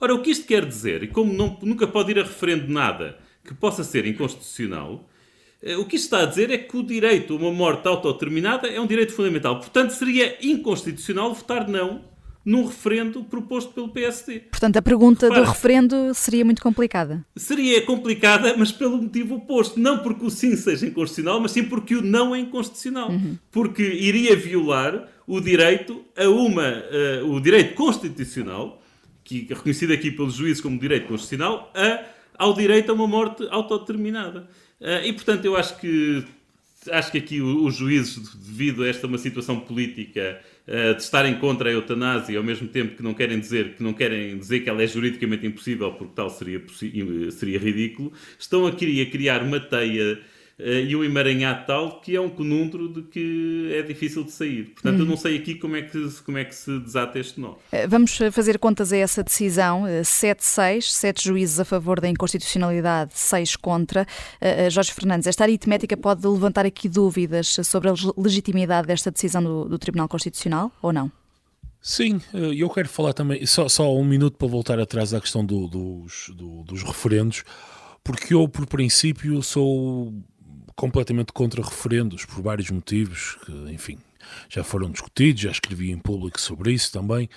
[0.00, 3.18] Ora, o que isto quer dizer, e como não, nunca pode ir a referendo nada
[3.44, 5.08] que possa ser inconstitucional,
[5.62, 8.66] eh, o que isto está a dizer é que o direito a uma morte autodeterminada
[8.66, 9.60] é um direito fundamental.
[9.60, 12.09] Portanto, seria inconstitucional votar não
[12.44, 14.40] num referendo proposto pelo PSD.
[14.50, 17.24] Portanto, a pergunta Repara, do referendo seria muito complicada.
[17.36, 19.78] Seria complicada, mas pelo motivo oposto.
[19.78, 23.10] Não porque o sim seja inconstitucional, mas sim porque o não é inconstitucional.
[23.10, 23.36] Uhum.
[23.50, 26.82] Porque iria violar o direito a uma.
[27.22, 28.82] Uh, o direito constitucional,
[29.22, 32.04] que é reconhecido aqui pelos juízes como direito constitucional, a,
[32.38, 34.48] ao direito a uma morte autodeterminada.
[34.80, 36.24] Uh, e portanto, eu acho que.
[36.90, 40.40] Acho que aqui os juízes, devido a esta uma situação política
[40.72, 43.92] eh, de estarem contra a eutanásia ao mesmo tempo que não querem dizer que não
[43.92, 46.62] querem dizer que ela é juridicamente impossível porque tal seria,
[47.32, 50.20] seria ridículo, estão aqui a criar uma teia
[50.62, 54.64] e um emaranhado tal que é um conundro de que é difícil de sair.
[54.74, 55.00] Portanto, uhum.
[55.00, 57.54] eu não sei aqui como é, que, como é que se desata este nó.
[57.72, 59.84] Eh, vamos fazer contas a essa decisão.
[60.02, 64.06] 7-6, 7 juízes a favor da inconstitucionalidade, 6 contra.
[64.40, 69.64] Uh, Jorge Fernandes, esta aritmética pode levantar aqui dúvidas sobre a legitimidade desta decisão do,
[69.68, 71.10] do Tribunal Constitucional ou não?
[71.82, 75.66] Sim, eu quero falar também, só, só um minuto para voltar atrás à questão do,
[75.66, 77.42] dos, do, dos referendos,
[78.04, 80.12] porque eu, por princípio, sou
[80.74, 83.98] completamente contra referendos por vários motivos, que, enfim,
[84.48, 87.28] já foram discutidos, já escrevi em público sobre isso também.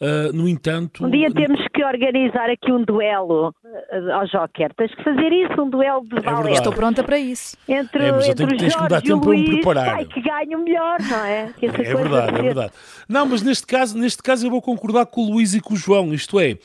[0.00, 1.04] Uh, no entanto.
[1.04, 4.72] Um dia temos que organizar aqui um duelo uh, ao Joker.
[4.74, 6.16] Tens que fazer isso, um duelo de
[6.48, 7.56] é Estou pronta para isso.
[7.68, 9.96] Entre, é, mas eu tenho, tens que me dar tempo para me preparar.
[9.96, 11.52] Ai, que ganhe o melhor, não é?
[11.60, 12.72] é verdade, é verdade.
[13.08, 15.76] Não, mas neste caso, neste caso eu vou concordar com o Luís e com o
[15.76, 16.14] João.
[16.14, 16.56] Isto é,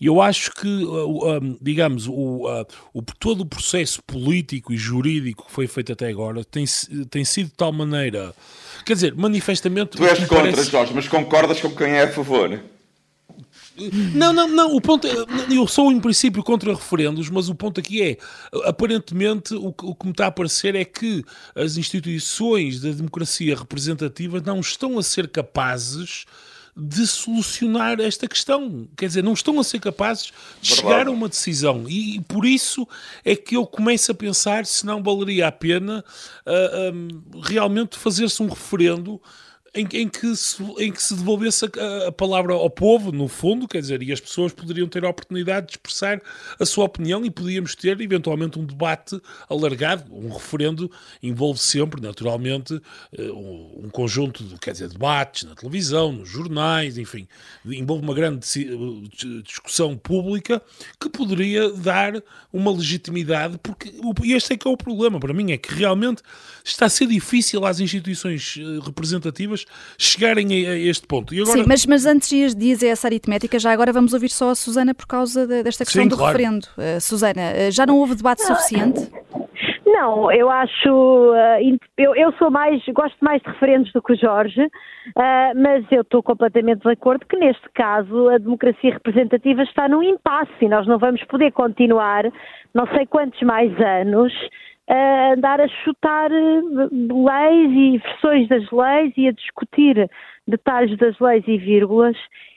[0.00, 2.46] eu acho que, uh, digamos, o,
[2.92, 6.64] o, todo o processo político e jurídico que foi feito até agora tem,
[7.10, 8.32] tem sido de tal maneira
[8.84, 9.96] Quer dizer, manifestamente.
[9.96, 10.70] Tu és contra, parece...
[10.70, 12.60] Jorge, mas concordas com quem é a favor?
[14.14, 14.76] Não, não, não.
[14.76, 15.12] O ponto é,
[15.52, 18.16] eu sou em princípio contra referendos, mas o ponto aqui é,
[18.64, 23.56] aparentemente, o que, o que me está a parecer é que as instituições da democracia
[23.56, 26.24] representativa não estão a ser capazes
[26.76, 28.88] de solucionar esta questão.
[28.96, 30.26] Quer dizer, não estão a ser capazes
[30.60, 30.74] de Verdade.
[30.74, 31.84] chegar a uma decisão.
[31.88, 32.86] E, por isso
[33.24, 36.04] é que eu começo a pensar se não valeria a pena
[36.44, 39.20] uh, ah, um, realmente fazer-se um referendo
[39.74, 43.66] em, em, que se, em que se devolvesse a, a, palavra ao povo, no fundo,
[43.66, 46.22] quer dizer, e as pessoas poderiam ter a oportunidade de expressar
[46.58, 50.90] a sua opinião e podíamos ter eventualmente um debate alargado, um referendo
[51.22, 52.80] envolve sempre, naturalmente,
[53.16, 57.26] eh, um, conjunto de, quer dizer, debates na televisão, nos jornais, enfim,
[57.64, 58.46] envolve uma grande
[59.42, 60.62] discussão pública
[61.00, 63.92] que poderia dar uma legitimidade, porque
[64.32, 66.22] este é que é o problema para mim, é que realmente
[66.64, 68.78] está a ser difícil às instituições eh,
[69.98, 71.34] chegarem a, este ponto.
[71.34, 71.58] Agora...
[71.58, 74.94] Sim, mas, mas antes de dizer essa aritmética, já agora vamos ouvir só a Susana
[74.94, 76.36] por causa de, desta questão Sim, do claro.
[76.36, 76.66] referendo.
[76.76, 79.10] Uh, Susana, uh, já não houve debate suficiente?
[79.86, 84.16] Não, eu acho, uh, eu, eu, sou mais, gosto mais de referendos do que o
[84.16, 84.70] Jorge, uh,
[85.54, 90.52] mas eu estou completamente de acordo que neste caso a democracia representativa está num impasse
[90.60, 92.24] e nós não vamos poder continuar
[92.74, 94.32] não sei quantos mais anos
[94.88, 100.10] a andar a chutar eh, leis e versões das leis e a discutir
[100.46, 102.16] detalhes das leis e vírgulas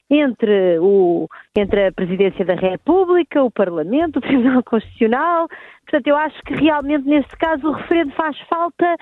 [0.10, 5.48] entre, o, entre a Presidência da República, o Parlamento, o Tribunal Constitucional.
[5.82, 8.96] Portanto, eu acho que realmente neste caso o referendo faz falta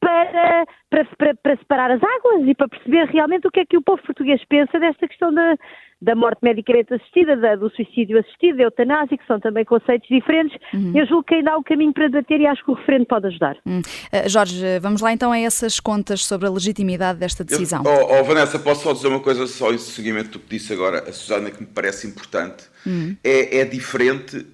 [0.00, 3.76] para, para, para, para, separar as águas e para perceber realmente o que é que
[3.76, 5.56] o povo português pensa desta questão da,
[6.02, 10.58] da morte medicamente assistida, da, do suicídio assistido, da eutanásia, que são também conceitos diferentes.
[10.74, 10.92] Uhum.
[10.94, 13.28] Eu julgo que ainda há um caminho para debater e acho que o referendo pode
[13.28, 13.56] ajudar.
[13.64, 13.80] Uhum.
[13.80, 17.84] Uh, Jorge, vamos lá então a essas contas sobre a legitimidade desta decisão.
[17.84, 20.72] Eu, oh, oh, Vanessa, posso só dizer uma coisa só em seguimento do que disse
[20.72, 22.64] agora a Susana, que me parece importante.
[22.84, 23.16] Uhum.
[23.22, 24.44] É, é diferente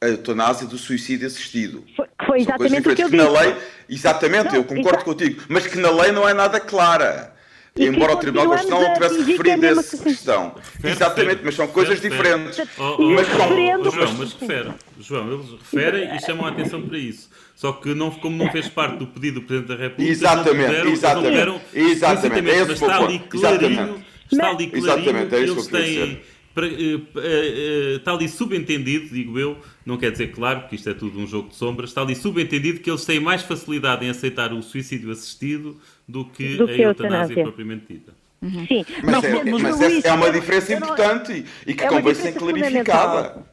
[0.00, 1.84] a eutanásia do suicídio assistido.
[1.96, 3.28] Foi, foi exatamente o que eu disse.
[3.28, 3.56] Lei,
[3.88, 7.37] exatamente, não, eu concordo contigo, mas que na lei não é nada clara.
[7.78, 10.54] E Embora o Tribunal Constitucional não tivesse referido é essa questão.
[10.74, 12.16] Refere, Exatamente, mas são coisas refere.
[12.16, 12.68] diferentes.
[12.76, 13.36] Oh, oh, mas são...
[13.36, 14.70] oh, João, mas refere.
[15.00, 17.30] João, eles referem e chamam a atenção para isso.
[17.54, 20.92] Só que não, como não fez parte do pedido do Presidente da República, exatamente, não
[21.22, 26.20] tiveram, exatamente, não exatamente, é mas está ali clarinho, está ali clarinho, é eles têm
[26.58, 30.94] para, uh, uh, está ali subentendido, digo eu, não quer dizer claro, porque isto é
[30.94, 34.52] tudo um jogo de sombras, está ali subentendido que eles têm mais facilidade em aceitar
[34.52, 35.76] o suicídio assistido
[36.08, 38.12] do que, do que a eutanásia propriamente dita.
[38.40, 38.66] Uhum.
[38.66, 42.14] Sim, mas, não, é, mas, mas é, é, uma diferença importante e que é convém
[42.14, 43.44] ser clarificada.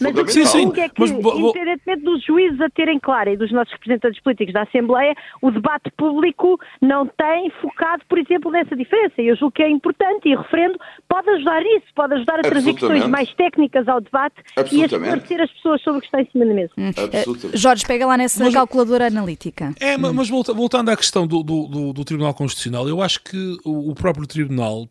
[0.00, 0.72] Mas o que sim, sim.
[0.76, 4.62] é que, mas, independentemente dos juízes a terem claro e dos nossos representantes políticos da
[4.62, 9.20] Assembleia, o debate público não tem focado, por exemplo, nessa diferença.
[9.20, 12.42] E eu julgo que é importante e o referendo pode ajudar isso, pode ajudar a
[12.42, 14.36] trazer questões mais técnicas ao debate
[14.70, 16.72] e a esclarecer as pessoas sobre o que está em cima da mesa.
[16.78, 16.90] Hum.
[16.90, 19.74] Uh, Jorge, pega lá nessa mas, calculadora analítica.
[19.80, 20.12] É, hum.
[20.12, 24.88] mas voltando à questão do, do, do, Tribunal Constitucional, eu acho que o próprio Tribunal,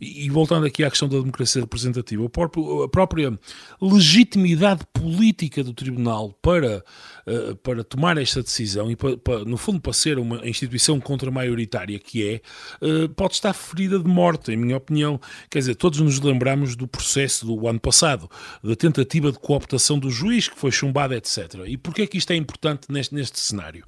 [0.00, 3.38] e voltando aqui à questão da democracia representativa, a própria
[3.80, 6.84] legislação legitimidade política do Tribunal para,
[7.26, 11.98] uh, para tomar esta decisão e, para, para, no fundo, para ser uma instituição contra-maioritária
[11.98, 15.18] que é, uh, pode estar ferida de morte, em minha opinião.
[15.50, 18.30] Quer dizer, todos nos lembramos do processo do ano passado,
[18.62, 21.62] da tentativa de cooptação do juiz, que foi chumbada, etc.
[21.66, 23.84] E porquê é que isto é importante neste, neste cenário?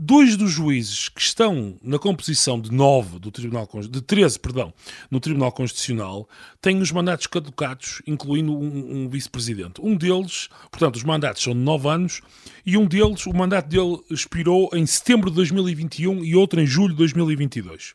[0.00, 4.72] Dois dos juízes que estão na composição de nove do Tribunal de 13, perdão,
[5.10, 6.26] no Tribunal Constitucional
[6.60, 9.80] têm os mandatos caducados, incluindo um, um vice-presidente.
[9.82, 12.22] Um deles, portanto, os mandatos são de nove anos
[12.64, 16.94] e um deles, o mandato dele expirou em setembro de 2021 e outro em julho
[16.94, 17.94] de 2022.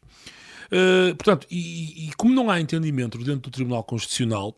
[0.65, 4.55] Uh, portanto, e, e como não há entendimento dentro do Tribunal Constitucional,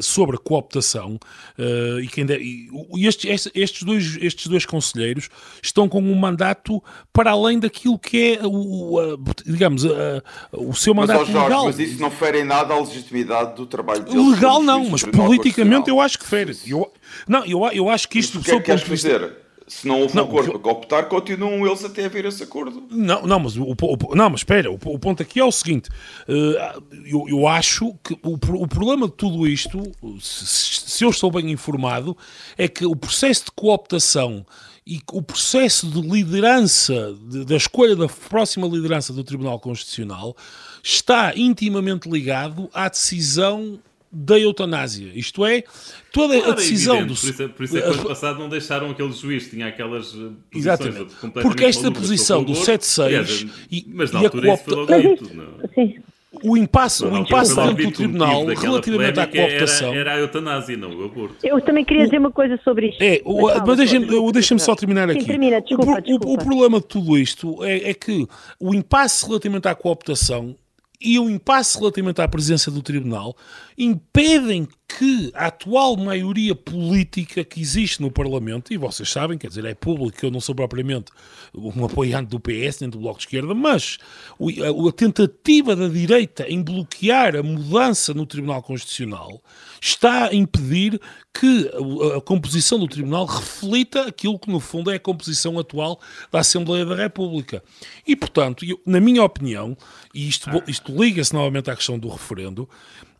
[0.00, 1.18] sobre a cooptação
[1.58, 5.28] uh, e, quem deve, e estes, estes, dois, estes dois conselheiros
[5.62, 10.94] estão com um mandato para além daquilo que é o, a, digamos a, o seu
[10.94, 11.64] mandato mas, Jorge, legal.
[11.66, 14.34] Mas isso não fere em nada a legitimidade do trabalho deles.
[14.34, 16.56] Legal não, mas politicamente eu acho que fere.
[16.66, 16.92] Eu,
[17.28, 18.38] não, eu, eu acho que isto...
[18.38, 19.45] o que é que queres fazer?
[19.68, 22.84] Se não houve não, um acordo para optar, continuam eles até a ver esse acordo.
[22.88, 25.88] Não, não mas, o, o não, mas espera, o, o, ponto aqui é o seguinte:
[26.28, 29.82] uh, eu, eu, acho que o, o problema de tudo isto,
[30.20, 32.16] se, se, eu estou bem informado,
[32.56, 34.46] é que o processo de cooptação
[34.86, 40.36] e o processo de liderança, de, da escolha da próxima liderança do Tribunal Constitucional,
[40.80, 43.80] está intimamente ligado à decisão
[44.16, 45.12] da eutanásia.
[45.14, 45.62] Isto é,
[46.10, 47.14] toda claro, a é decisão do.
[47.14, 50.14] Por isso, é, por isso é que ano passado não deixaram aquele juiz, tinha aquelas.
[50.14, 51.14] Eh, Exatamente.
[51.42, 54.96] Porque esta posição do 7-6 e, mas na e altura a coopta...
[54.96, 55.94] isso foi logo tudo, Sim.
[56.44, 59.88] O impasse, o impasse dentro do tribunal relativamente à cooptação.
[59.90, 61.36] Era, era, a eutanásia, não o aborto.
[61.42, 63.02] Eu também queria dizer uma coisa sobre isto.
[63.02, 65.20] É, o, mas deixa-me deixa só terminar aqui.
[65.20, 66.26] Sim, termina, desculpa, o, desculpa.
[66.28, 68.26] O, o, problema de tudo isto é, é que
[68.60, 70.54] o impasse relativamente à cooptação
[71.00, 73.36] e o impasse relativamente à presença do tribunal
[73.76, 79.64] impedem que a atual maioria política que existe no Parlamento, e vocês sabem, quer dizer,
[79.64, 81.10] é público que eu não sou propriamente
[81.52, 83.98] um apoiante do PS nem do Bloco de Esquerda, mas
[84.40, 89.42] a, tentativa da direita em bloquear a mudança no Tribunal Constitucional
[89.80, 91.00] está a impedir
[91.34, 91.70] que
[92.16, 96.00] a, composição do Tribunal reflita aquilo que, no fundo, é a composição atual
[96.30, 97.62] da Assembleia da República.
[98.06, 99.76] E, portanto, eu, na minha opinião,
[100.14, 102.68] e isto, isto liga-se novamente à questão do referendo,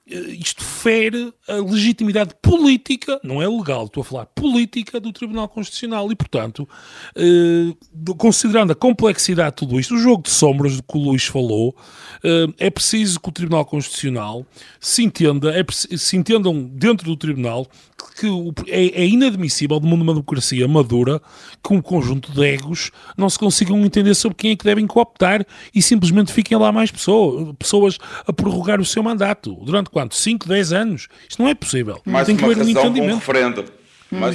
[0.06, 6.12] isto fere a legitimidade política, não é legal, estou a falar política do Tribunal Constitucional.
[6.12, 6.68] E, portanto,
[7.16, 7.74] eh,
[8.16, 11.74] considerando a complexidade de tudo isto, o jogo de sombras do que o Luís falou,
[12.22, 14.46] eh, é preciso que o Tribunal Constitucional
[14.78, 17.66] se entenda, é, se entendam dentro do Tribunal
[18.18, 18.26] que
[18.68, 21.20] é, é inadmissível, de uma democracia madura,
[21.62, 25.46] que um conjunto de egos não se consigam entender sobre quem é que devem cooptar
[25.74, 29.54] e simplesmente fiquem lá mais pessoas, pessoas a prorrogar o seu mandato.
[29.62, 30.14] Durante quanto?
[30.14, 31.08] 5, 10 anos?
[31.28, 32.00] Isto não é possível.
[32.04, 33.16] Mais Tem que haver um entendimento.
[33.16, 33.20] Um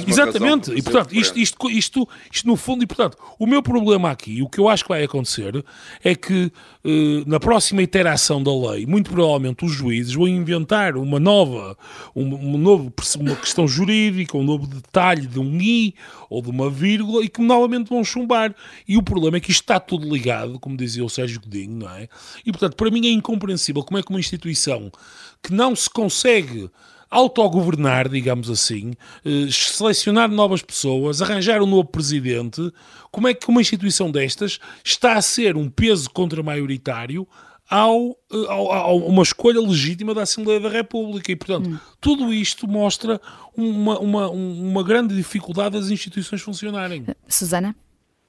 [0.06, 4.42] Exatamente, e portanto, isto, isto, isto, isto, no fundo, e portanto, o meu problema aqui,
[4.42, 5.64] o que eu acho que vai acontecer,
[6.04, 6.52] é que
[6.84, 11.76] eh, na próxima iteração da lei, muito provavelmente os juízes vão inventar uma nova,
[12.14, 15.94] uma, uma, novo, uma questão jurídica, um novo detalhe de um i
[16.28, 18.54] ou de uma vírgula e que novamente vão chumbar.
[18.86, 21.90] E o problema é que isto está tudo ligado, como dizia o Sérgio Godinho, não
[21.90, 22.08] é?
[22.44, 24.90] E portanto, para mim é incompreensível como é que uma instituição
[25.42, 26.70] que não se consegue
[27.12, 32.72] autogovernar, digamos assim, eh, selecionar novas pessoas, arranjar um novo presidente,
[33.10, 37.28] como é que uma instituição destas está a ser um peso contra-maioritário
[37.68, 41.30] ao, eh, ao, ao, uma escolha legítima da Assembleia da República.
[41.30, 41.78] E, portanto, hum.
[42.00, 43.20] tudo isto mostra
[43.54, 47.04] uma, uma, uma grande dificuldade das instituições funcionarem.
[47.28, 47.76] Susana?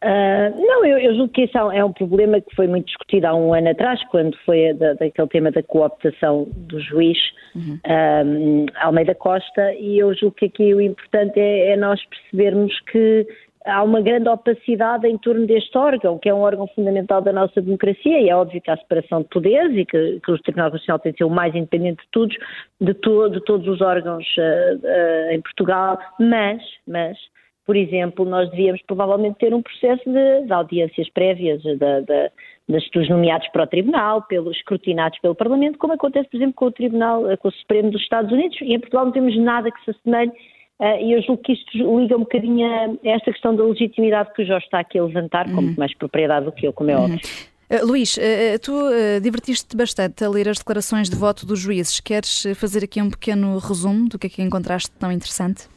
[0.03, 3.25] Uh, não, eu, eu, julgo que isso é, é um problema que foi muito discutido
[3.25, 7.17] há um ano atrás, quando foi da, daquele tema da cooptação do juiz
[7.55, 7.79] uhum.
[7.87, 13.25] um, Almeida Costa, e eu julgo que aqui o importante é, é, nós percebermos que
[13.65, 17.61] há uma grande opacidade em torno deste órgão, que é um órgão fundamental da nossa
[17.61, 20.99] democracia, e é óbvio que há separação de poderes e que, que o Tribunal Constitucional
[20.99, 22.35] tem de ser o mais independente de todos,
[22.81, 27.17] de, to, de todos os órgãos uh, uh, em Portugal, mas, mas
[27.65, 32.31] por exemplo, nós devíamos provavelmente ter um processo de, de audiências prévias de,
[32.67, 36.71] dos nomeados para o Tribunal, pelos escrutinados pelo Parlamento, como acontece, por exemplo, com o
[36.71, 39.91] Tribunal, com o Supremo dos Estados Unidos, e em Portugal não temos nada que se
[39.91, 40.31] assemelhe,
[40.79, 44.43] uh, e eu julgo que isto liga um bocadinho a esta questão da legitimidade que
[44.43, 45.79] o Jorge está aqui a levantar, com muito uhum.
[45.79, 47.03] mais propriedade do que eu, como é uhum.
[47.03, 47.19] óbvio.
[47.69, 51.99] Uh, Luís, uh, tu uh, divertiste-te bastante a ler as declarações de voto dos juízes.
[51.99, 55.72] Queres fazer aqui um pequeno resumo do que é que encontraste tão interessante?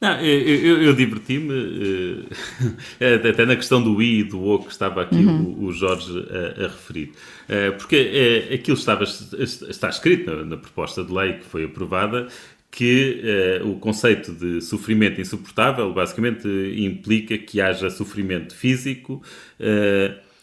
[0.00, 4.72] Não, eu, eu, eu diverti-me, uh, até na questão do I e do O que
[4.72, 5.54] estava aqui uhum.
[5.58, 7.12] o, o, Jorge a, a referir.
[7.46, 12.28] Uh, porque uh, aquilo estava, está escrito na, na, proposta de lei que foi aprovada,
[12.70, 13.20] que
[13.64, 16.46] o conceito de sofrimento insuportável basicamente
[16.78, 19.20] implica que haja sofrimento físico.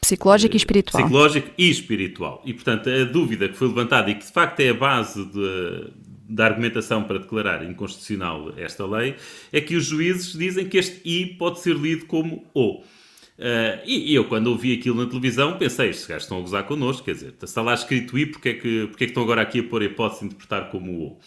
[0.02, 1.04] Psicológico e espiritual.
[1.04, 2.42] Psicológico e espiritual.
[2.46, 5.88] E, portanto, a dúvida que foi levantada e que de facto é a base de,
[6.30, 9.16] da argumentação para declarar inconstitucional esta lei
[9.52, 12.82] é que os juízes dizem que este I pode ser lido como O.
[13.38, 17.04] Uh, e, eu, quando ouvi aquilo na televisão, pensei: estes gajos estão a gozar connosco,
[17.04, 19.60] quer dizer, está lá escrito I, porque é que, porque é que estão agora aqui
[19.60, 21.20] a pôr a hipótese de interpretar como O?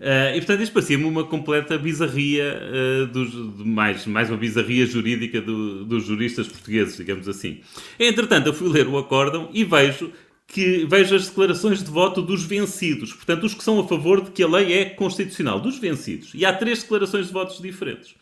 [0.00, 3.32] Uh, e portanto, isto parecia-me uma completa bizarria, uh, dos,
[3.64, 7.60] mais, mais uma bizarria jurídica do, dos juristas portugueses, digamos assim.
[8.00, 10.12] Entretanto, eu fui ler o acórdão e vejo
[10.54, 13.12] que veja as declarações de voto dos vencidos.
[13.12, 16.30] Portanto, os que são a favor de que a lei é constitucional, dos vencidos.
[16.32, 18.14] E há três declarações de votos diferentes.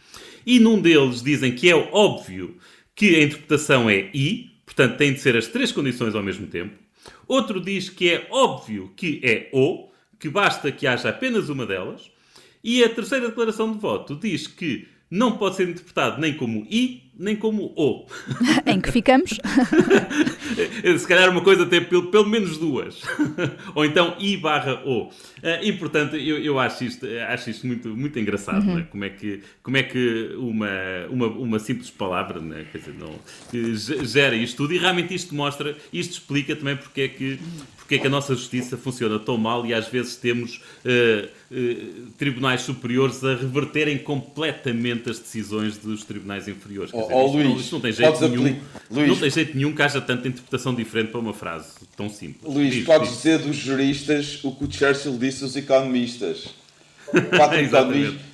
[0.46, 2.56] E num deles dizem que é óbvio
[2.94, 6.74] que a interpretação é I, portanto, tem de ser as três condições ao mesmo tempo.
[7.28, 12.10] Outro diz que é óbvio que é O, que basta que haja apenas uma delas.
[12.64, 17.11] E a terceira declaração de voto diz que não pode ser interpretado nem como I,
[17.18, 18.06] nem como O.
[18.66, 19.38] em que ficamos?
[20.98, 23.02] Se calhar uma coisa tem pelo, pelo menos duas.
[23.74, 25.10] Ou então I barra O.
[25.42, 28.78] Eh, e portanto, eu, eu acho, isto, acho isto muito, muito engraçado, uhum.
[28.78, 28.82] é?
[28.82, 30.68] como, é que, como é que uma,
[31.10, 32.64] uma, uma simples palavra é?
[32.64, 33.14] Quer dizer, não,
[34.04, 37.38] gera isto tudo e realmente isto mostra, isto explica também porque é que,
[37.76, 42.10] porque é que a nossa justiça funciona tão mal e às vezes temos uh, uh,
[42.16, 46.90] tribunais superiores a reverterem completamente as decisões dos tribunais inferiores.
[46.94, 48.60] Oh, dizer, oh, Luís, não, isto não tem jeito nenhum.
[48.90, 52.52] Luís, não tem jeito nenhum que haja tanta interpretação diferente para uma frase tão simples.
[52.52, 53.16] Luís, diz, podes diz.
[53.18, 56.48] dizer dos juristas o que o Churchill disse aos economistas.
[57.36, 58.31] Quatro economistas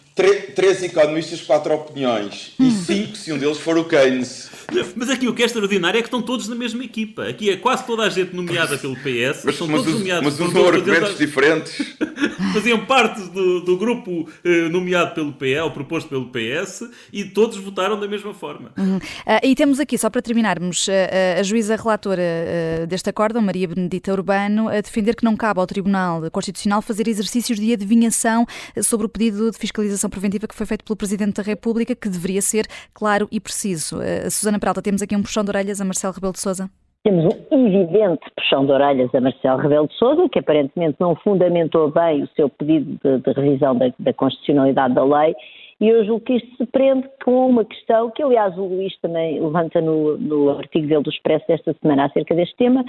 [0.55, 2.55] três economistas, quatro opiniões.
[2.59, 4.51] E cinco se um deles for o Keynes.
[4.97, 7.27] Mas aqui o que é extraordinário é que estão todos na mesma equipa.
[7.27, 9.43] Aqui é quase toda a gente nomeada pelo PS.
[9.45, 11.97] Mas, são mas, todos nomeados mas usam argumentos diferentes.
[12.53, 17.57] Faziam parte do, do grupo eh, nomeado pelo PS, ou proposto pelo PS, e todos
[17.57, 18.73] votaram da mesma forma.
[18.77, 18.97] Uhum.
[18.97, 19.01] Uh,
[19.43, 20.93] e temos aqui, só para terminarmos, uh,
[21.39, 25.67] a juíza relatora uh, deste acórdão, Maria Benedita Urbano, a defender que não cabe ao
[25.67, 28.47] Tribunal Constitucional fazer exercícios de adivinhação
[28.83, 32.43] sobre o pedido de fiscalização preventiva que foi feito pelo Presidente da República, que deveria
[32.43, 33.99] ser claro e preciso.
[33.99, 36.71] Uh, Susana Ana Peralta, temos aqui um puxão de orelhas a Marcelo Rebelo de Sousa?
[37.05, 41.91] Temos um evidente puxão de orelhas a Marcelo Rebelo de Sousa, que aparentemente não fundamentou
[41.91, 45.35] bem o seu pedido de, de revisão da, da constitucionalidade da lei
[45.81, 49.41] e eu julgo que isto se prende com uma questão que, aliás, o Luís também
[49.41, 52.85] levanta no, no artigo dele do Expresso desta semana acerca deste tema,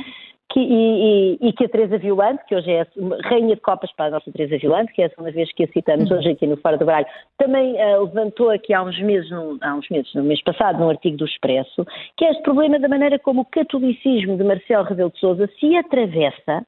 [0.51, 2.85] que, e, e, e, que a Teresa Violante, que hoje é
[3.23, 5.67] rainha de copas para a nossa Teresa Violante, que é a segunda vez que a
[5.67, 7.05] citamos hoje aqui no Fora do Baralho,
[7.37, 10.89] também uh, levantou aqui há uns meses, num, há uns meses, no mês passado, num
[10.89, 11.85] artigo do Expresso,
[12.17, 15.75] que é este problema da maneira como o catolicismo de Marcelo Rebelo de Sousa se
[15.75, 16.65] atravessa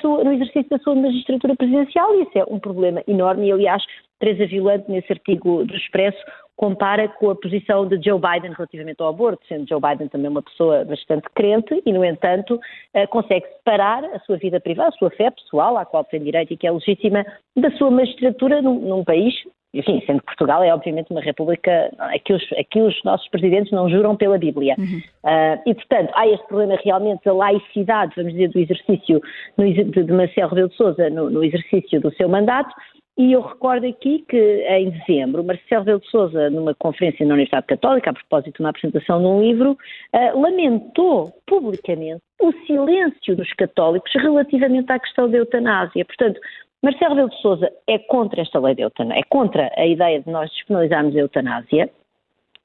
[0.00, 3.82] sua, no exercício da sua magistratura presidencial, e isso é um problema enorme, e aliás,
[4.18, 6.18] Teresa Violante, nesse artigo do Expresso,
[6.58, 10.42] compara com a posição de Joe Biden relativamente ao aborto, sendo Joe Biden também uma
[10.42, 12.60] pessoa bastante crente e, no entanto,
[12.92, 16.52] eh, consegue separar a sua vida privada, a sua fé pessoal, à qual tem direito
[16.52, 17.24] e que é legítima,
[17.56, 19.34] da sua magistratura num, num país,
[19.72, 23.28] enfim, sendo que Portugal é obviamente uma república a que os, a que os nossos
[23.28, 24.74] presidentes não juram pela Bíblia.
[24.76, 25.00] Uhum.
[25.24, 29.22] Uh, e, portanto, há este problema realmente da laicidade, vamos dizer, do exercício
[29.56, 32.74] no, de Marcelo Rebelo de Sousa no, no exercício do seu mandato,
[33.18, 37.66] e eu recordo aqui que em dezembro, Marcelo Rebelo de Sousa, numa conferência na Universidade
[37.66, 43.52] Católica, a propósito de uma apresentação de um livro, uh, lamentou publicamente o silêncio dos
[43.54, 46.04] católicos relativamente à questão da eutanásia.
[46.04, 46.40] Portanto,
[46.80, 50.30] Marcelo Rebelo de Sousa é contra esta lei da eutanásia, é contra a ideia de
[50.30, 51.90] nós despenalizarmos a eutanásia,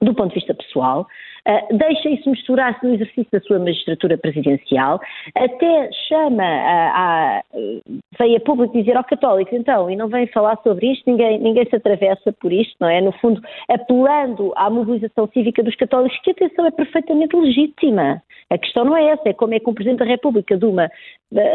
[0.03, 1.07] do ponto de vista pessoal,
[1.47, 4.99] uh, deixa isso misturar-se no exercício da sua magistratura presidencial,
[5.35, 7.43] até chama a, a
[8.19, 11.65] veio a público dizer ao católico, então, e não vem falar sobre isto, ninguém, ninguém
[11.65, 13.01] se atravessa por isto, não é?
[13.01, 18.21] No fundo, apelando à mobilização cívica dos católicos, que atenção é perfeitamente legítima.
[18.49, 20.89] A questão não é essa, é como é que um Presidente da República, de uma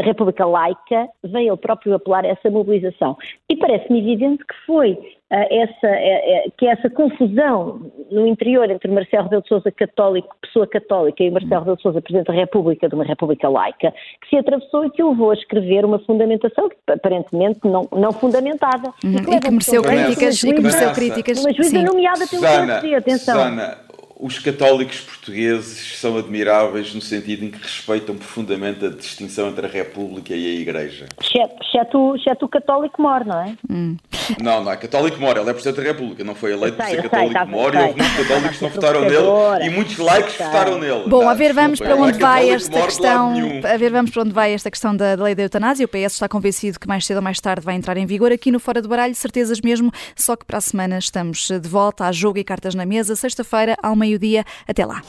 [0.03, 3.17] República laica, vem ele próprio apelar a essa mobilização.
[3.49, 4.99] E parece-me evidente que foi uh,
[5.31, 10.67] essa, uh, uh, que essa confusão no interior entre Marcelo Rebelo de Sousa católico, pessoa
[10.67, 14.37] católica, e Marcelo Rebelo de Sousa Presidente da República, de uma República laica, que se
[14.37, 18.93] atravessou e que levou a escrever uma fundamentação aparentemente não, não fundamentada.
[19.05, 21.45] Uhum, e, que, e que mereceu críticas, e que mereceu críticas.
[21.45, 23.35] Uma juíza nomeada pelo PSD, atenção.
[23.35, 23.79] Susana,
[24.21, 29.69] os católicos portugueses são admiráveis no sentido em que respeitam profundamente a distinção entre a
[29.69, 31.07] República e a Igreja.
[31.23, 33.55] Exceto, exceto o católico mor, não é?
[33.71, 33.97] Hum.
[34.43, 37.03] Não, não é católico mor, ele é Presidente da República, não foi eleito por ser
[37.03, 41.09] católico mor e houve muitos católicos que não votaram nele e muitos laicos votaram nele.
[41.09, 44.33] Bom, não, a ver vamos para onde vai esta questão, a ver vamos para onde
[44.33, 45.87] vai esta questão da, da lei da eutanásia.
[45.87, 48.51] O PS está convencido que mais cedo ou mais tarde vai entrar em vigor aqui
[48.51, 52.13] no Fora do Baralho, certezas mesmo, só que para a semana estamos de volta a
[52.13, 54.45] jogo e cartas na mesa, sexta-feira ao meio-dia.
[54.67, 55.03] Até lá.